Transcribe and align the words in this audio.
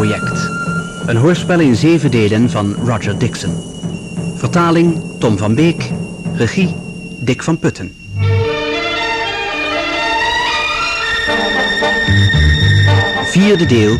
Het 0.00 0.08
Marsproject. 0.08 1.08
Een 1.08 1.16
hoorspel 1.16 1.60
in 1.60 1.76
zeven 1.76 2.10
delen 2.10 2.50
van 2.50 2.74
Roger 2.74 3.18
Dixon. 3.18 3.54
Vertaling 4.36 5.02
Tom 5.18 5.38
van 5.38 5.54
Beek. 5.54 5.90
Regie 6.34 6.74
Dick 7.20 7.42
van 7.42 7.58
Putten. 7.58 7.94
Vierde 13.24 13.66
deel. 13.66 13.96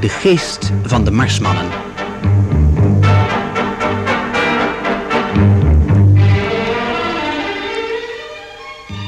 De 0.00 0.08
geest 0.08 0.72
van 0.82 1.04
de 1.04 1.10
Marsmannen. 1.10 1.66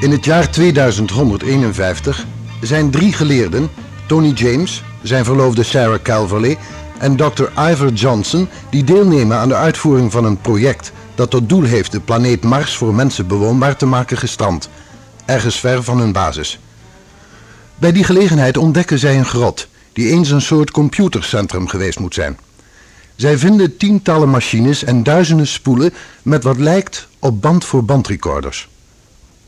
In 0.00 0.10
het 0.10 0.24
jaar 0.24 0.50
2151 0.50 2.27
zijn 2.60 2.91
drie 2.91 3.12
geleerden, 3.12 3.69
Tony 4.06 4.33
James, 4.33 4.83
zijn 5.02 5.24
verloofde 5.24 5.62
Sarah 5.62 6.02
Calverley 6.02 6.59
en 6.98 7.16
Dr. 7.16 7.45
Ivor 7.70 7.92
Johnson, 7.92 8.48
die 8.70 8.84
deelnemen 8.84 9.36
aan 9.36 9.48
de 9.48 9.54
uitvoering 9.54 10.12
van 10.12 10.24
een 10.24 10.41
project 10.41 10.92
dat 11.14 11.30
tot 11.30 11.48
doel 11.48 11.62
heeft 11.62 11.92
de 11.92 12.00
planeet 12.00 12.45
Mars 12.45 12.77
voor 12.77 12.95
mensen 12.95 13.27
bewoonbaar 13.27 13.77
te 13.77 13.86
maken 13.86 14.18
gestrand, 14.18 14.68
ergens 15.24 15.60
ver 15.60 15.82
van 15.82 15.98
hun 15.98 16.12
basis. 16.12 16.58
Bij 17.78 17.92
die 17.92 18.05
gelegenheid 18.05 18.56
ontdekken 18.56 18.98
zij 18.98 19.18
een 19.18 19.24
grot, 19.24 19.69
die 19.92 20.08
eens 20.08 20.30
een 20.30 20.41
soort 20.41 20.70
computercentrum 20.70 21.69
geweest 21.69 21.98
moet 21.98 22.14
zijn. 22.14 22.38
Zij 23.16 23.38
vinden 23.38 23.77
tientallen 23.77 24.28
machines 24.28 24.84
en 24.84 25.03
duizenden 25.03 25.47
spoelen 25.47 25.94
met 26.22 26.42
wat 26.42 26.58
lijkt 26.58 27.08
op 27.19 27.42
band-voor-band 27.42 28.06
recorders. 28.06 28.69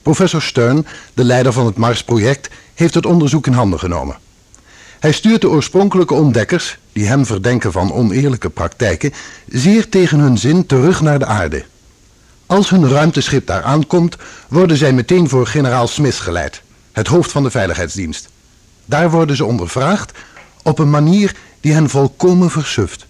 Professor 0.02 0.42
Stern, 0.42 0.86
de 1.14 1.24
leider 1.24 1.52
van 1.52 1.66
het 1.66 1.76
Mars-project, 1.76 2.50
heeft 2.74 2.94
het 2.94 3.06
onderzoek 3.06 3.46
in 3.46 3.52
handen 3.52 3.78
genomen. 3.78 4.16
Hij 5.02 5.12
stuurt 5.12 5.40
de 5.40 5.48
oorspronkelijke 5.48 6.14
ontdekkers, 6.14 6.78
die 6.92 7.06
hem 7.06 7.26
verdenken 7.26 7.72
van 7.72 7.92
oneerlijke 7.92 8.50
praktijken, 8.50 9.12
zeer 9.48 9.88
tegen 9.88 10.18
hun 10.18 10.38
zin 10.38 10.66
terug 10.66 11.00
naar 11.00 11.18
de 11.18 11.26
aarde. 11.26 11.64
Als 12.46 12.70
hun 12.70 12.88
ruimteschip 12.88 13.46
daar 13.46 13.62
aankomt, 13.62 14.16
worden 14.48 14.76
zij 14.76 14.92
meteen 14.92 15.28
voor 15.28 15.46
generaal 15.46 15.88
Smith 15.88 16.14
geleid, 16.14 16.62
het 16.92 17.06
hoofd 17.06 17.32
van 17.32 17.42
de 17.42 17.50
veiligheidsdienst. 17.50 18.28
Daar 18.84 19.10
worden 19.10 19.36
ze 19.36 19.44
ondervraagd 19.44 20.12
op 20.62 20.78
een 20.78 20.90
manier 20.90 21.34
die 21.60 21.72
hen 21.72 21.88
volkomen 21.88 22.50
versuft. 22.50 23.06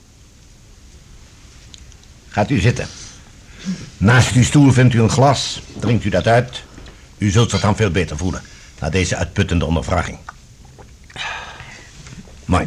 Gaat 2.29 2.51
u 2.51 2.59
zitten. 2.59 2.87
Naast 3.97 4.35
uw 4.35 4.45
stoel 4.45 4.73
vindt 4.73 4.95
u 4.95 5.01
een 5.01 5.11
glas. 5.11 5.63
Drinkt 5.81 6.05
u 6.05 6.09
dat 6.09 6.27
uit. 6.27 6.63
U 7.19 7.31
zult 7.31 7.51
zich 7.51 7.61
dan 7.61 7.77
veel 7.77 7.91
beter 7.91 8.17
voelen 8.17 8.43
na 8.81 8.91
deze 8.91 9.17
uitputtende 9.17 9.65
ondervraging. 9.65 10.19
Mooi. 12.45 12.67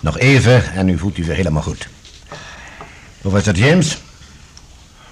Nog 0.00 0.18
even 0.18 0.72
en 0.72 0.88
u 0.88 0.98
voelt 0.98 1.18
u 1.18 1.24
weer 1.24 1.34
helemaal 1.36 1.62
goed. 1.62 1.88
Professor 3.20 3.54
James, 3.54 3.98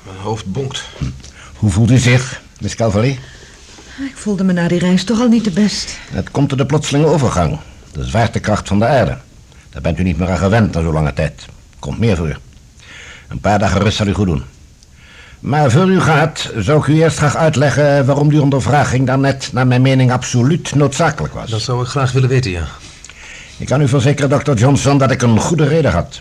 Mijn 0.02 0.16
hoofd 0.18 0.52
bonkt. 0.52 0.82
hoe 1.56 1.70
voelt 1.70 1.90
u 1.90 1.98
zich, 1.98 2.40
Miss 2.60 2.74
Calvary? 2.74 3.18
Ik 3.98 4.12
voelde 4.16 4.44
me 4.44 4.52
na 4.52 4.68
die 4.68 4.78
reis 4.78 5.04
toch 5.04 5.20
al 5.20 5.28
niet 5.28 5.44
de 5.44 5.50
best. 5.50 5.98
Het 6.10 6.30
komt 6.30 6.48
door 6.48 6.58
de 6.58 6.66
plotselinge 6.66 7.06
overgang. 7.06 7.58
De 7.92 8.04
zwaartekracht 8.04 8.68
van 8.68 8.78
de 8.78 8.86
aarde. 8.86 9.18
Daar 9.70 9.82
bent 9.82 9.98
u 9.98 10.02
niet 10.02 10.18
meer 10.18 10.30
aan 10.30 10.38
gewend 10.38 10.74
na 10.74 10.80
zo 10.82 10.92
lange 10.92 11.12
tijd. 11.12 11.44
Komt 11.78 11.98
meer 11.98 12.16
voor. 12.16 12.38
Een 13.28 13.40
paar 13.40 13.58
dagen 13.58 13.80
rust 13.80 13.96
zal 13.96 14.06
u 14.06 14.12
goed 14.12 14.26
doen. 14.26 14.42
Maar 15.40 15.70
voor 15.70 15.90
u 15.90 16.00
gaat, 16.00 16.50
zou 16.56 16.80
ik 16.80 16.86
u 16.86 17.02
eerst 17.02 17.16
graag 17.16 17.36
uitleggen 17.36 18.06
waarom 18.06 18.28
die 18.30 18.42
ondervraging 18.42 19.06
daarnet 19.06 19.48
naar 19.52 19.66
mijn 19.66 19.82
mening 19.82 20.12
absoluut 20.12 20.74
noodzakelijk 20.74 21.34
was. 21.34 21.50
Dat 21.50 21.60
zou 21.60 21.82
ik 21.82 21.88
graag 21.88 22.12
willen 22.12 22.28
weten, 22.28 22.50
ja. 22.50 22.66
Ik 23.56 23.66
kan 23.66 23.80
u 23.80 23.88
verzekeren, 23.88 24.42
Dr. 24.42 24.52
Johnson, 24.52 24.98
dat 24.98 25.10
ik 25.10 25.22
een 25.22 25.38
goede 25.38 25.64
reden 25.64 25.90
had. 25.92 26.20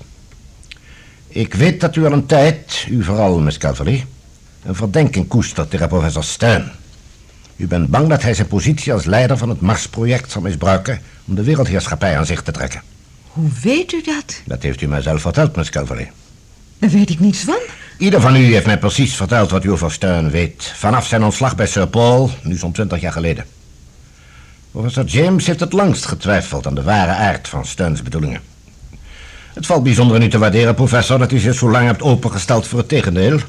Ik 1.27 1.53
weet 1.53 1.81
dat 1.81 1.95
u 1.95 2.05
al 2.05 2.11
een 2.11 2.25
tijd, 2.25 2.85
u 2.89 3.03
vooral, 3.03 3.39
Miss 3.39 3.57
Calvary, 3.57 4.05
een 4.63 4.75
verdenking 4.75 5.27
koestert 5.27 5.69
tegen 5.69 5.87
professor 5.87 6.23
Stern. 6.23 6.71
U 7.55 7.67
bent 7.67 7.89
bang 7.89 8.09
dat 8.09 8.21
hij 8.21 8.33
zijn 8.33 8.47
positie 8.47 8.93
als 8.93 9.05
leider 9.05 9.37
van 9.37 9.49
het 9.49 9.61
Mars-project 9.61 10.31
zal 10.31 10.41
misbruiken 10.41 11.01
om 11.27 11.35
de 11.35 11.43
wereldheerschappij 11.43 12.17
aan 12.17 12.25
zich 12.25 12.41
te 12.41 12.51
trekken. 12.51 12.81
Hoe 13.27 13.49
weet 13.61 13.91
u 13.91 14.01
dat? 14.01 14.41
Dat 14.45 14.63
heeft 14.63 14.81
u 14.81 14.87
mij 14.87 15.01
zelf 15.01 15.21
verteld, 15.21 15.55
Miss 15.55 15.69
Calvary. 15.69 16.11
Daar 16.79 16.89
weet 16.89 17.09
ik 17.09 17.19
niets 17.19 17.39
van. 17.39 17.59
Ieder 17.97 18.21
van 18.21 18.35
u 18.35 18.53
heeft 18.53 18.65
mij 18.65 18.79
precies 18.79 19.15
verteld 19.15 19.51
wat 19.51 19.63
u 19.63 19.71
over 19.71 19.91
Stern 19.91 20.29
weet. 20.29 20.73
Vanaf 20.75 21.07
zijn 21.07 21.23
ontslag 21.23 21.55
bij 21.55 21.67
Sir 21.67 21.87
Paul, 21.87 22.31
nu 22.43 22.55
zo'n 22.55 22.71
twintig 22.71 23.01
jaar 23.01 23.11
geleden. 23.11 23.45
Professor 24.71 25.03
James 25.05 25.47
heeft 25.47 25.59
het 25.59 25.73
langst 25.73 26.05
getwijfeld 26.05 26.67
aan 26.67 26.75
de 26.75 26.83
ware 26.83 27.11
aard 27.11 27.47
van 27.47 27.65
Sterns 27.65 28.01
bedoelingen. 28.01 28.41
Het 29.53 29.65
valt 29.65 29.83
bijzonder 29.83 30.23
u 30.23 30.27
te 30.27 30.37
waarderen, 30.37 30.75
professor, 30.75 31.19
dat 31.19 31.31
u 31.31 31.39
zich 31.39 31.55
zo 31.55 31.71
lang 31.71 31.85
hebt 31.85 32.01
opengesteld 32.01 32.67
voor 32.67 32.79
het 32.79 32.87
tegendeel. 32.87 33.39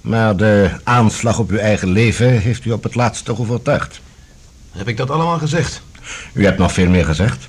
Maar 0.00 0.36
de 0.36 0.70
aanslag 0.84 1.38
op 1.38 1.50
uw 1.50 1.58
eigen 1.58 1.88
leven 1.88 2.40
heeft 2.40 2.64
u 2.64 2.70
op 2.70 2.82
het 2.82 2.94
laatst 2.94 3.24
toch 3.24 3.40
overtuigd. 3.40 4.00
Heb 4.70 4.88
ik 4.88 4.96
dat 4.96 5.10
allemaal 5.10 5.38
gezegd? 5.38 5.82
U 6.32 6.44
hebt 6.44 6.58
nog 6.58 6.72
veel 6.72 6.88
meer 6.88 7.04
gezegd. 7.04 7.48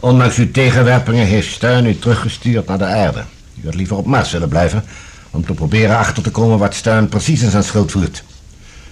Ondanks 0.00 0.36
uw 0.36 0.50
tegenwerpingen 0.50 1.26
heeft 1.26 1.52
Stern 1.52 1.86
u 1.86 1.98
teruggestuurd 1.98 2.66
naar 2.66 2.78
de 2.78 2.84
aarde. 2.84 3.24
U 3.62 3.64
had 3.64 3.74
liever 3.74 3.96
op 3.96 4.06
Mars 4.06 4.32
willen 4.32 4.48
blijven... 4.48 4.84
om 5.30 5.46
te 5.46 5.52
proberen 5.52 5.96
achter 5.96 6.22
te 6.22 6.30
komen 6.30 6.58
wat 6.58 6.74
Stern 6.74 7.08
precies 7.08 7.42
in 7.42 7.50
zijn 7.50 7.64
schuld 7.64 7.90
voert. 7.90 8.24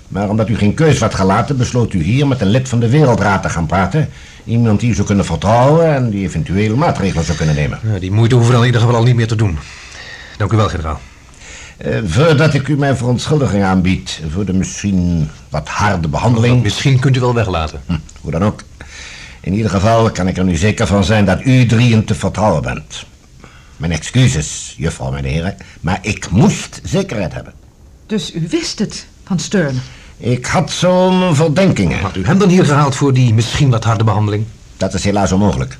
Maar 0.08 0.28
omdat 0.28 0.48
u 0.48 0.56
geen 0.56 0.74
keus 0.74 1.00
had 1.00 1.14
gelaten... 1.14 1.56
besloot 1.56 1.92
u 1.92 2.02
hier 2.02 2.26
met 2.26 2.40
een 2.40 2.48
lid 2.48 2.68
van 2.68 2.80
de 2.80 2.88
Wereldraad 2.88 3.42
te 3.42 3.48
gaan 3.48 3.66
praten. 3.66 4.08
Iemand 4.44 4.80
die 4.80 4.90
u 4.90 4.94
zou 4.94 5.06
kunnen 5.06 5.24
vertrouwen... 5.24 5.94
en 5.94 6.10
die 6.10 6.24
eventueel 6.24 6.76
maatregelen 6.76 7.24
zou 7.24 7.36
kunnen 7.36 7.54
nemen. 7.54 7.78
Ja, 7.92 7.98
die 7.98 8.12
moeite 8.12 8.34
hoeven 8.34 8.52
we 8.54 8.60
in 8.60 8.66
ieder 8.66 8.80
geval 8.80 8.96
al 8.96 9.04
niet 9.04 9.14
meer 9.14 9.26
te 9.26 9.36
doen. 9.36 9.58
Dank 10.36 10.52
u 10.52 10.56
wel, 10.56 10.68
generaal. 10.68 11.00
Eh, 11.76 11.98
voordat 12.04 12.54
ik 12.54 12.68
u 12.68 12.76
mijn 12.76 12.96
verontschuldiging 12.96 13.64
aanbied... 13.64 14.20
voor 14.30 14.44
de 14.44 14.52
misschien 14.52 15.30
wat 15.48 15.68
harde 15.68 16.08
behandeling... 16.08 16.62
Misschien 16.62 16.98
kunt 16.98 17.16
u 17.16 17.20
wel 17.20 17.34
weglaten. 17.34 17.80
Hm, 17.86 17.96
hoe 18.20 18.30
dan 18.30 18.44
ook. 18.44 18.62
In 19.40 19.54
ieder 19.54 19.70
geval 19.70 20.10
kan 20.10 20.28
ik 20.28 20.36
er 20.36 20.44
nu 20.44 20.56
zeker 20.56 20.86
van 20.86 21.04
zijn 21.04 21.24
dat 21.24 21.44
u 21.44 21.66
drieën 21.66 22.04
te 22.04 22.14
vertrouwen 22.14 22.62
bent. 22.62 23.04
Mijn 23.76 23.92
excuses, 23.92 24.74
juffrouw, 24.76 25.10
mijn 25.10 25.24
heren, 25.24 25.56
maar 25.80 25.98
ik 26.02 26.30
moest 26.30 26.80
zekerheid 26.82 27.34
hebben. 27.34 27.52
Dus 28.06 28.34
u 28.34 28.46
wist 28.50 28.78
het 28.78 29.06
van 29.26 29.38
Stern. 29.38 29.82
Ik 30.16 30.46
had 30.46 30.70
zo'n 30.70 31.34
verdenkingen. 31.34 32.00
Had 32.00 32.16
u 32.16 32.24
hem 32.24 32.38
dan 32.38 32.48
hier 32.48 32.64
gehaald 32.64 32.94
voor 32.94 33.12
die 33.12 33.34
misschien 33.34 33.70
wat 33.70 33.84
harde 33.84 34.04
behandeling? 34.04 34.44
Dat 34.76 34.94
is 34.94 35.04
helaas 35.04 35.32
onmogelijk. 35.32 35.78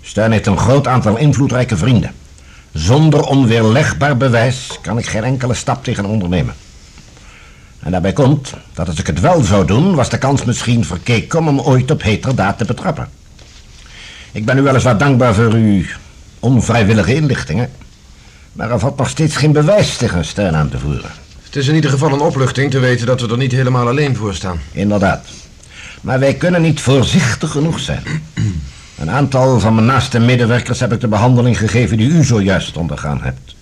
Stern 0.00 0.32
heeft 0.32 0.46
een 0.46 0.58
groot 0.58 0.86
aantal 0.86 1.16
invloedrijke 1.16 1.76
vrienden. 1.76 2.12
Zonder 2.72 3.26
onweerlegbaar 3.26 4.16
bewijs 4.16 4.78
kan 4.80 4.98
ik 4.98 5.06
geen 5.06 5.24
enkele 5.24 5.54
stap 5.54 5.84
tegen 5.84 6.02
hem 6.02 6.12
ondernemen. 6.12 6.54
En 7.80 7.90
daarbij 7.90 8.12
komt 8.12 8.52
dat 8.74 8.88
als 8.88 8.98
ik 8.98 9.06
het 9.06 9.20
wel 9.20 9.40
zou 9.40 9.66
doen, 9.66 9.94
was 9.94 10.08
de 10.08 10.18
kans 10.18 10.44
misschien 10.44 10.84
verkeken 10.84 11.38
om 11.38 11.46
hem 11.46 11.60
ooit 11.60 11.90
op 11.90 12.02
heterdaad 12.02 12.58
te 12.58 12.64
betrappen. 12.64 13.08
Ik 14.32 14.44
ben 14.44 14.58
u 14.58 14.62
weliswaar 14.62 14.98
dankbaar 14.98 15.34
voor 15.34 15.52
uw 15.52 15.82
onvrijwillige 16.40 17.14
inlichtingen, 17.14 17.70
maar 18.52 18.70
er 18.70 18.78
valt 18.78 18.96
nog 18.96 19.08
steeds 19.08 19.36
geen 19.36 19.52
bewijs 19.52 19.96
tegen 19.96 20.24
Stern 20.24 20.56
aan 20.56 20.68
te 20.68 20.78
voeren. 20.78 21.21
Het 21.52 21.62
is 21.62 21.68
in 21.68 21.74
ieder 21.74 21.90
geval 21.90 22.12
een 22.12 22.20
opluchting 22.20 22.70
te 22.70 22.78
weten 22.78 23.06
dat 23.06 23.20
we 23.20 23.28
er 23.28 23.36
niet 23.36 23.52
helemaal 23.52 23.88
alleen 23.88 24.16
voor 24.16 24.34
staan. 24.34 24.60
Inderdaad. 24.70 25.26
Maar 26.00 26.18
wij 26.18 26.34
kunnen 26.34 26.62
niet 26.62 26.80
voorzichtig 26.80 27.50
genoeg 27.50 27.80
zijn. 27.80 28.02
Een 28.98 29.10
aantal 29.10 29.60
van 29.60 29.74
mijn 29.74 29.86
naaste 29.86 30.18
medewerkers 30.18 30.80
heb 30.80 30.92
ik 30.92 31.00
de 31.00 31.08
behandeling 31.08 31.58
gegeven 31.58 31.96
die 31.96 32.08
u 32.08 32.24
zojuist 32.24 32.76
ondergaan 32.76 33.22
hebt. 33.22 33.54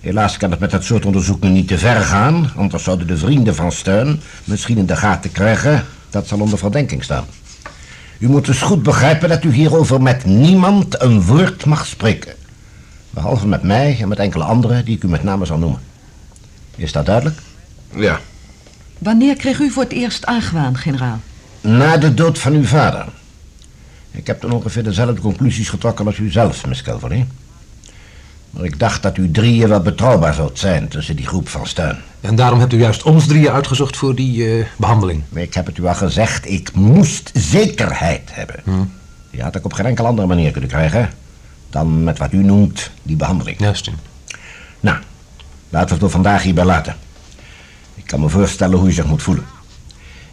Helaas 0.00 0.36
kan 0.36 0.50
het 0.50 0.60
met 0.60 0.70
dat 0.70 0.84
soort 0.84 1.06
onderzoeken 1.06 1.52
niet 1.52 1.68
te 1.68 1.78
ver 1.78 2.00
gaan, 2.00 2.50
anders 2.56 2.82
zouden 2.82 3.06
de 3.06 3.16
vrienden 3.16 3.54
van 3.54 3.72
Steun 3.72 4.20
misschien 4.44 4.78
in 4.78 4.86
de 4.86 4.96
gaten 4.96 5.32
krijgen. 5.32 5.84
Dat 6.10 6.26
zal 6.26 6.40
onder 6.40 6.58
verdenking 6.58 7.04
staan. 7.04 7.24
U 8.18 8.28
moet 8.28 8.46
dus 8.46 8.60
goed 8.60 8.82
begrijpen 8.82 9.28
dat 9.28 9.44
u 9.44 9.52
hierover 9.52 10.02
met 10.02 10.24
niemand 10.24 11.02
een 11.02 11.22
woord 11.22 11.64
mag 11.64 11.86
spreken. 11.86 12.34
Behalve 13.10 13.46
met 13.46 13.62
mij 13.62 13.98
en 14.00 14.08
met 14.08 14.18
enkele 14.18 14.44
anderen 14.44 14.84
die 14.84 14.96
ik 14.96 15.02
u 15.02 15.08
met 15.08 15.22
name 15.22 15.44
zal 15.44 15.58
noemen. 15.58 15.92
Is 16.76 16.92
dat 16.92 17.06
duidelijk? 17.06 17.38
Ja. 17.94 18.20
Wanneer 18.98 19.36
kreeg 19.36 19.58
u 19.58 19.70
voor 19.70 19.82
het 19.82 19.92
eerst 19.92 20.26
argwaan, 20.26 20.76
generaal? 20.76 21.20
Na 21.60 21.96
de 21.96 22.14
dood 22.14 22.38
van 22.38 22.52
uw 22.52 22.64
vader. 22.64 23.06
Ik 24.10 24.26
heb 24.26 24.40
toen 24.40 24.52
ongeveer 24.52 24.84
dezelfde 24.84 25.20
conclusies 25.20 25.68
getrokken 25.68 26.06
als 26.06 26.18
u 26.18 26.30
zelf, 26.30 26.66
Miss 26.66 26.82
Calvary. 26.82 27.26
Maar 28.50 28.64
ik 28.64 28.78
dacht 28.78 29.02
dat 29.02 29.16
u 29.16 29.30
drieën 29.30 29.68
wel 29.68 29.80
betrouwbaar 29.80 30.34
zult 30.34 30.58
zijn 30.58 30.88
tussen 30.88 31.16
die 31.16 31.26
groep 31.26 31.48
van 31.48 31.66
steun. 31.66 31.96
En 32.20 32.36
daarom 32.36 32.58
hebt 32.58 32.72
u 32.72 32.78
juist 32.78 33.02
ons 33.02 33.26
drieën 33.26 33.50
uitgezocht 33.50 33.96
voor 33.96 34.14
die 34.14 34.58
eh, 34.58 34.66
behandeling. 34.76 35.22
Ik 35.32 35.54
heb 35.54 35.66
het 35.66 35.78
u 35.78 35.86
al 35.86 35.94
gezegd, 35.94 36.50
ik 36.50 36.74
moest 36.74 37.30
zekerheid 37.34 38.30
hebben. 38.32 38.90
Die 39.30 39.42
had 39.42 39.54
ik 39.54 39.64
op 39.64 39.72
geen 39.72 39.86
enkele 39.86 40.08
andere 40.08 40.28
manier 40.28 40.50
kunnen 40.50 40.70
krijgen... 40.70 41.10
dan 41.70 42.04
met 42.04 42.18
wat 42.18 42.32
u 42.32 42.42
noemt 42.44 42.90
die 43.02 43.16
behandeling. 43.16 43.58
Juist. 43.58 43.90
Nou, 44.80 44.98
laten 45.74 45.88
we 45.88 45.94
het 45.94 46.02
voor 46.02 46.22
vandaag 46.22 46.42
hierbij 46.42 46.64
laten. 46.64 46.96
Ik 47.94 48.06
kan 48.06 48.20
me 48.20 48.28
voorstellen 48.28 48.78
hoe 48.78 48.88
u 48.88 48.92
zich 48.92 49.04
moet 49.04 49.22
voelen. 49.22 49.44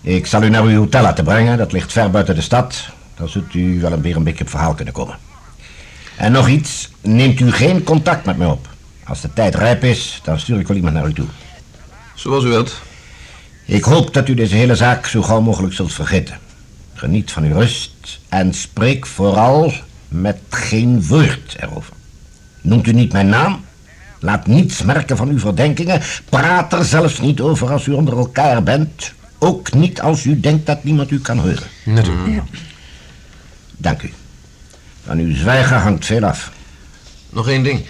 Ik 0.02 0.26
zal 0.26 0.44
u 0.44 0.50
naar 0.50 0.64
uw 0.64 0.78
hotel 0.78 1.02
laten 1.02 1.24
brengen. 1.24 1.58
Dat 1.58 1.72
ligt 1.72 1.92
ver 1.92 2.12
buiten 2.12 2.36
de 2.36 2.42
stad. 2.42 2.90
Dan 3.16 3.30
zult 3.30 3.54
u 3.54 3.80
wel 3.80 3.92
een 3.92 4.02
weer 4.02 4.16
een 4.16 4.24
beetje 4.24 4.44
op 4.44 4.50
verhaal 4.50 4.74
kunnen 4.74 4.94
komen. 4.94 5.18
En 6.18 6.32
nog 6.32 6.48
iets, 6.48 6.90
neemt 7.02 7.40
u 7.40 7.52
geen 7.52 7.84
contact 7.84 8.26
met 8.26 8.38
mij 8.38 8.48
op. 8.48 8.68
Als 9.04 9.22
de 9.22 9.34
tijd 9.34 9.56
rijp 9.56 9.84
is, 9.84 10.22
dan 10.24 10.40
stuur 10.40 10.60
ik 10.60 10.68
wel 10.68 10.78
iemand 10.78 10.94
naar 10.94 11.08
u 11.08 11.14
toe. 11.14 11.28
Zoals 12.16 12.44
u 12.44 12.48
wilt. 12.48 12.82
Ik 13.66 13.84
hoop 13.84 14.14
dat 14.14 14.28
u 14.28 14.34
deze 14.34 14.56
hele 14.56 14.76
zaak 14.76 15.06
zo 15.06 15.22
gauw 15.22 15.42
mogelijk 15.42 15.74
zult 15.74 15.94
vergeten. 15.94 16.40
Geniet 16.94 17.32
van 17.32 17.44
uw 17.44 17.54
rust 17.54 18.20
en 18.30 18.54
spreek 18.54 19.08
vooral 19.08 19.74
met 20.08 20.38
geen 20.50 21.08
woord 21.08 21.56
erover. 21.60 21.94
Noemt 22.62 22.88
u 22.88 22.94
niet 22.94 23.12
mijn 23.12 23.30
naam? 23.30 23.70
Laat 24.24 24.48
niets 24.48 24.84
merken 24.84 25.18
van 25.18 25.30
uw 25.30 25.40
verdenkingen. 25.40 26.02
Praat 26.30 26.74
er 26.74 26.86
zelfs 26.86 27.20
niet 27.20 27.42
over 27.42 27.72
als 27.72 27.86
u 27.86 27.92
onder 27.92 28.18
elkaar 28.18 28.64
bent. 28.64 29.14
Ook 29.40 29.74
niet 29.74 30.02
als 30.02 30.26
u 30.26 30.40
denkt 30.40 30.66
dat 30.66 30.84
niemand 30.84 31.12
u 31.12 31.20
kan 31.20 31.38
horen. 31.38 31.64
Natuurlijk. 31.86 32.42
Dank 33.78 34.02
u. 34.02 34.14
Van 35.06 35.18
uw 35.18 35.36
zwijgen 35.36 35.80
hangt 35.80 36.06
veel 36.06 36.24
af. 36.24 36.52
Nog 37.30 37.50
één 37.50 37.64
ding. 37.64 37.86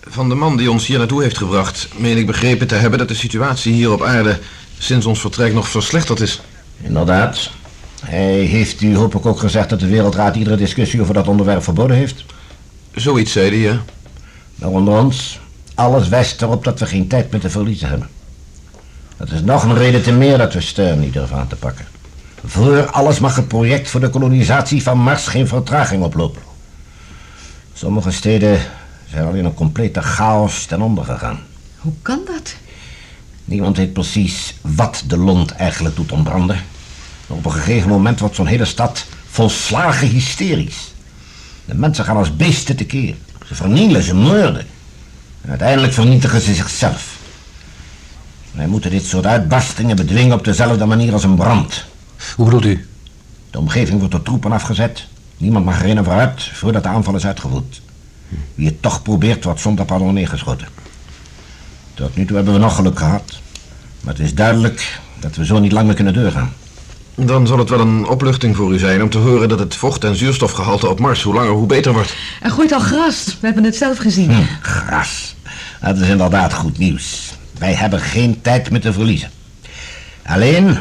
Van 0.00 0.28
de 0.28 0.34
man 0.34 0.56
die 0.56 0.70
ons 0.70 0.86
hier 0.86 0.98
naartoe 0.98 1.22
heeft 1.22 1.38
gebracht, 1.38 1.88
meen 1.96 2.16
ik 2.16 2.26
begrepen 2.26 2.66
te 2.66 2.74
hebben 2.74 2.98
dat 2.98 3.08
de 3.08 3.14
situatie 3.14 3.72
hier 3.72 3.92
op 3.92 4.02
aarde 4.02 4.38
sinds 4.78 5.06
ons 5.06 5.20
vertrek 5.20 5.54
nog 5.54 5.68
verslechterd 5.68 6.20
is. 6.20 6.40
Inderdaad. 6.80 7.50
Hij 8.04 8.34
heeft 8.34 8.80
u 8.80 8.96
hoop 8.96 9.14
ik 9.14 9.26
ook 9.26 9.38
gezegd 9.38 9.68
dat 9.70 9.80
de 9.80 9.86
Wereldraad 9.86 10.36
iedere 10.36 10.56
discussie 10.56 11.00
over 11.00 11.14
dat 11.14 11.28
onderwerp 11.28 11.62
verboden 11.62 11.96
heeft. 11.96 12.24
Zoiets 12.94 13.32
zei 13.32 13.48
hij, 13.48 13.58
ja. 13.58 13.82
Maar 14.54 14.70
onder 14.70 14.94
ons, 14.94 15.40
alles 15.74 16.08
wijst 16.08 16.42
erop 16.42 16.64
dat 16.64 16.78
we 16.78 16.86
geen 16.86 17.08
tijd 17.08 17.30
meer 17.30 17.40
te 17.40 17.50
verliezen 17.50 17.88
hebben. 17.88 18.08
Dat 19.16 19.30
is 19.30 19.40
nog 19.40 19.62
een 19.62 19.76
reden 19.76 20.02
te 20.02 20.12
meer 20.12 20.38
dat 20.38 20.52
we 20.52 20.60
Stern 20.60 21.00
niet 21.00 21.12
durven 21.12 21.36
aan 21.36 21.48
te 21.48 21.56
pakken. 21.56 21.86
Voor 22.44 22.90
alles 22.90 23.18
mag 23.18 23.36
het 23.36 23.48
project 23.48 23.90
voor 23.90 24.00
de 24.00 24.10
kolonisatie 24.10 24.82
van 24.82 24.98
Mars 24.98 25.26
geen 25.26 25.48
vertraging 25.48 26.02
oplopen. 26.02 26.42
Sommige 27.72 28.10
steden 28.10 28.60
zijn 29.10 29.24
al 29.24 29.32
in 29.32 29.44
een 29.44 29.54
complete 29.54 30.02
chaos 30.02 30.64
ten 30.64 30.80
onder 30.80 31.04
gegaan. 31.04 31.40
Hoe 31.78 31.92
kan 32.02 32.20
dat? 32.26 32.54
Niemand 33.44 33.76
weet 33.76 33.92
precies 33.92 34.54
wat 34.60 35.04
de 35.06 35.16
lont 35.16 35.50
eigenlijk 35.50 35.96
doet 35.96 36.12
ontbranden. 36.12 36.56
Maar 37.26 37.38
op 37.38 37.44
een 37.44 37.52
gegeven 37.52 37.88
moment 37.88 38.20
wordt 38.20 38.34
zo'n 38.34 38.46
hele 38.46 38.64
stad 38.64 39.06
volslagen 39.26 40.08
hysterisch. 40.08 40.92
De 41.64 41.74
mensen 41.74 42.04
gaan 42.04 42.16
als 42.16 42.36
beesten 42.36 42.76
tekeer. 42.76 43.14
Ze 43.46 43.54
vernielen, 43.54 44.02
ze 44.02 44.14
moorden. 44.14 44.66
En 45.42 45.48
uiteindelijk 45.48 45.92
vernietigen 45.92 46.40
ze 46.40 46.54
zichzelf. 46.54 47.16
Wij 48.52 48.66
moeten 48.66 48.90
dit 48.90 49.04
soort 49.04 49.26
uitbarstingen 49.26 49.96
bedwingen 49.96 50.36
op 50.36 50.44
dezelfde 50.44 50.86
manier 50.86 51.12
als 51.12 51.24
een 51.24 51.36
brand. 51.36 51.84
Hoe 52.36 52.44
bedoelt 52.44 52.64
u? 52.64 52.86
De 53.50 53.58
omgeving 53.58 53.98
wordt 53.98 54.12
door 54.12 54.22
troepen 54.22 54.52
afgezet. 54.52 55.06
Niemand 55.36 55.64
mag 55.64 55.82
erin 55.82 55.96
en 55.96 56.04
vooruit 56.04 56.42
voordat 56.42 56.82
de 56.82 56.88
aanval 56.88 57.14
is 57.14 57.26
uitgevoerd. 57.26 57.82
Wie 58.54 58.66
het 58.66 58.82
toch 58.82 59.02
probeert, 59.02 59.44
wordt 59.44 59.60
zonder 59.60 59.84
pardon 59.84 60.14
neergeschoten. 60.14 60.68
Tot 61.94 62.16
nu 62.16 62.24
toe 62.24 62.36
hebben 62.36 62.54
we 62.54 62.60
nog 62.60 62.74
geluk 62.74 62.98
gehad. 62.98 63.40
Maar 64.00 64.14
het 64.14 64.22
is 64.22 64.34
duidelijk 64.34 65.00
dat 65.20 65.36
we 65.36 65.44
zo 65.44 65.58
niet 65.58 65.72
lang 65.72 65.86
meer 65.86 65.94
kunnen 65.94 66.14
doorgaan. 66.14 66.52
Dan 67.14 67.46
zal 67.46 67.58
het 67.58 67.68
wel 67.68 67.80
een 67.80 68.06
opluchting 68.06 68.56
voor 68.56 68.72
u 68.72 68.78
zijn 68.78 69.02
om 69.02 69.10
te 69.10 69.18
horen 69.18 69.48
dat 69.48 69.58
het 69.58 69.74
vocht- 69.74 70.04
en 70.04 70.16
zuurstofgehalte 70.16 70.88
op 70.88 70.98
Mars 71.00 71.22
hoe 71.22 71.34
langer 71.34 71.52
hoe 71.52 71.66
beter 71.66 71.92
wordt. 71.92 72.14
Er 72.40 72.50
groeit 72.50 72.72
al 72.72 72.80
gras. 72.80 73.24
We 73.40 73.46
hebben 73.46 73.64
het 73.64 73.76
zelf 73.76 73.98
gezien. 73.98 74.30
Hm, 74.30 74.44
gras. 74.62 75.34
Dat 75.80 75.98
is 75.98 76.08
inderdaad 76.08 76.54
goed 76.54 76.78
nieuws. 76.78 77.34
Wij 77.58 77.74
hebben 77.74 78.00
geen 78.00 78.40
tijd 78.40 78.70
meer 78.70 78.80
te 78.80 78.92
verliezen. 78.92 79.30
Alleen, 80.26 80.78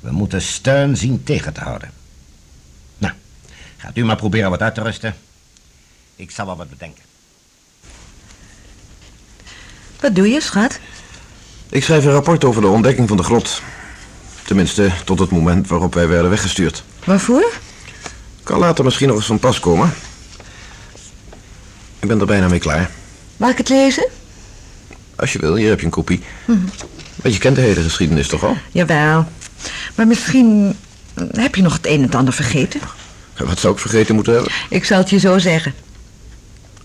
we 0.00 0.10
moeten 0.12 0.42
steun 0.42 0.96
zien 0.96 1.22
tegen 1.24 1.52
te 1.52 1.60
houden. 1.60 1.90
Nou, 2.98 3.14
gaat 3.76 3.96
u 3.96 4.04
maar 4.04 4.16
proberen 4.16 4.50
wat 4.50 4.62
uit 4.62 4.74
te 4.74 4.82
rusten. 4.82 5.14
Ik 6.16 6.30
zal 6.30 6.46
wel 6.46 6.56
wat 6.56 6.70
bedenken. 6.70 7.02
Wat 10.00 10.14
doe 10.14 10.28
je, 10.28 10.40
schat? 10.40 10.78
Ik 11.68 11.84
schrijf 11.84 12.04
een 12.04 12.10
rapport 12.12 12.44
over 12.44 12.60
de 12.60 12.68
ontdekking 12.68 13.08
van 13.08 13.16
de 13.16 13.22
grot. 13.22 13.62
Tenminste, 14.48 14.90
tot 15.04 15.18
het 15.18 15.30
moment 15.30 15.68
waarop 15.68 15.94
wij 15.94 16.08
werden 16.08 16.30
weggestuurd. 16.30 16.84
Waarvoor? 17.04 17.52
Kan 18.42 18.58
later 18.58 18.84
misschien 18.84 19.08
nog 19.08 19.16
eens 19.16 19.26
van 19.26 19.38
pas 19.38 19.60
komen. 19.60 19.94
Ik 21.98 22.08
ben 22.08 22.20
er 22.20 22.26
bijna 22.26 22.48
mee 22.48 22.58
klaar. 22.58 22.90
Mag 23.36 23.50
ik 23.50 23.58
het 23.58 23.68
lezen? 23.68 24.08
Als 25.16 25.32
je 25.32 25.38
wil, 25.38 25.54
hier 25.54 25.68
heb 25.68 25.78
je 25.78 25.84
een 25.84 25.90
kopie. 25.90 26.22
Want 27.16 27.34
je 27.34 27.38
kent 27.40 27.56
de 27.56 27.62
hele 27.62 27.82
geschiedenis 27.82 28.28
toch 28.28 28.44
al? 28.44 28.56
Jawel. 28.72 29.26
Maar 29.94 30.06
misschien 30.06 30.76
heb 31.32 31.54
je 31.54 31.62
nog 31.62 31.72
het 31.72 31.86
een 31.86 31.96
en 31.96 32.02
het 32.02 32.14
ander 32.14 32.34
vergeten. 32.34 32.80
Wat 33.36 33.58
zou 33.58 33.74
ik 33.74 33.80
vergeten 33.80 34.14
moeten 34.14 34.32
hebben? 34.32 34.52
Ik 34.68 34.84
zal 34.84 34.98
het 34.98 35.10
je 35.10 35.18
zo 35.18 35.38
zeggen. 35.38 35.74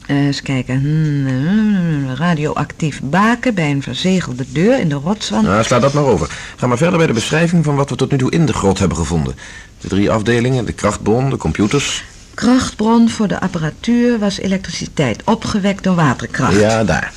Eh, 0.06 0.16
eens 0.16 0.42
kijken. 0.42 0.80
Hmm, 0.80 1.28
eh, 1.28 2.16
radioactief 2.16 3.02
baken 3.04 3.54
bij 3.54 3.72
een 3.72 3.82
verzegelde 3.82 4.46
deur 4.52 4.80
in 4.80 4.90
de 4.90 4.96
rotswand. 4.96 5.44
Nou, 5.44 5.64
sla 5.64 5.80
dat 5.80 5.94
maar 5.94 6.04
over. 6.04 6.30
Ga 6.56 6.68
maar 6.68 6.78
verder 6.78 6.98
bij 6.98 7.08
de 7.08 7.14
beschrijving 7.14 7.64
van 7.64 7.76
wat 7.76 7.90
we 7.90 7.96
tot 7.96 8.12
nu 8.12 8.18
toe 8.18 8.32
in 8.32 8.46
de 8.46 8.54
grot 8.54 8.80
hebben 8.80 8.98
gevonden. 8.98 9.36
De 9.82 9.88
drie 9.88 10.12
afdelingen, 10.12 10.66
de 10.66 10.74
krachtbron, 10.74 11.30
de 11.30 11.38
computers. 11.38 12.04
Krachtbron 12.34 13.10
voor 13.10 13.28
de 13.28 13.40
apparatuur 13.40 14.20
was 14.20 14.38
elektriciteit, 14.38 15.22
opgewekt 15.24 15.84
door 15.84 15.96
waterkracht. 15.96 16.60
Ja, 16.60 16.84
daar. 16.84 17.14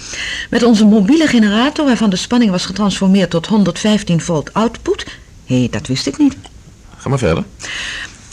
Met 0.50 0.62
onze 0.62 0.84
mobiele 0.84 1.26
generator, 1.26 1.84
waarvan 1.84 2.10
de 2.10 2.16
spanning 2.16 2.50
was 2.50 2.66
getransformeerd 2.66 3.30
tot 3.30 3.46
115 3.46 4.20
volt 4.20 4.52
output. 4.52 5.06
Hé, 5.44 5.58
hey, 5.58 5.68
dat 5.70 5.86
wist 5.86 6.06
ik 6.06 6.18
niet. 6.18 6.36
Ga 6.96 7.08
maar 7.08 7.18
verder. 7.18 7.44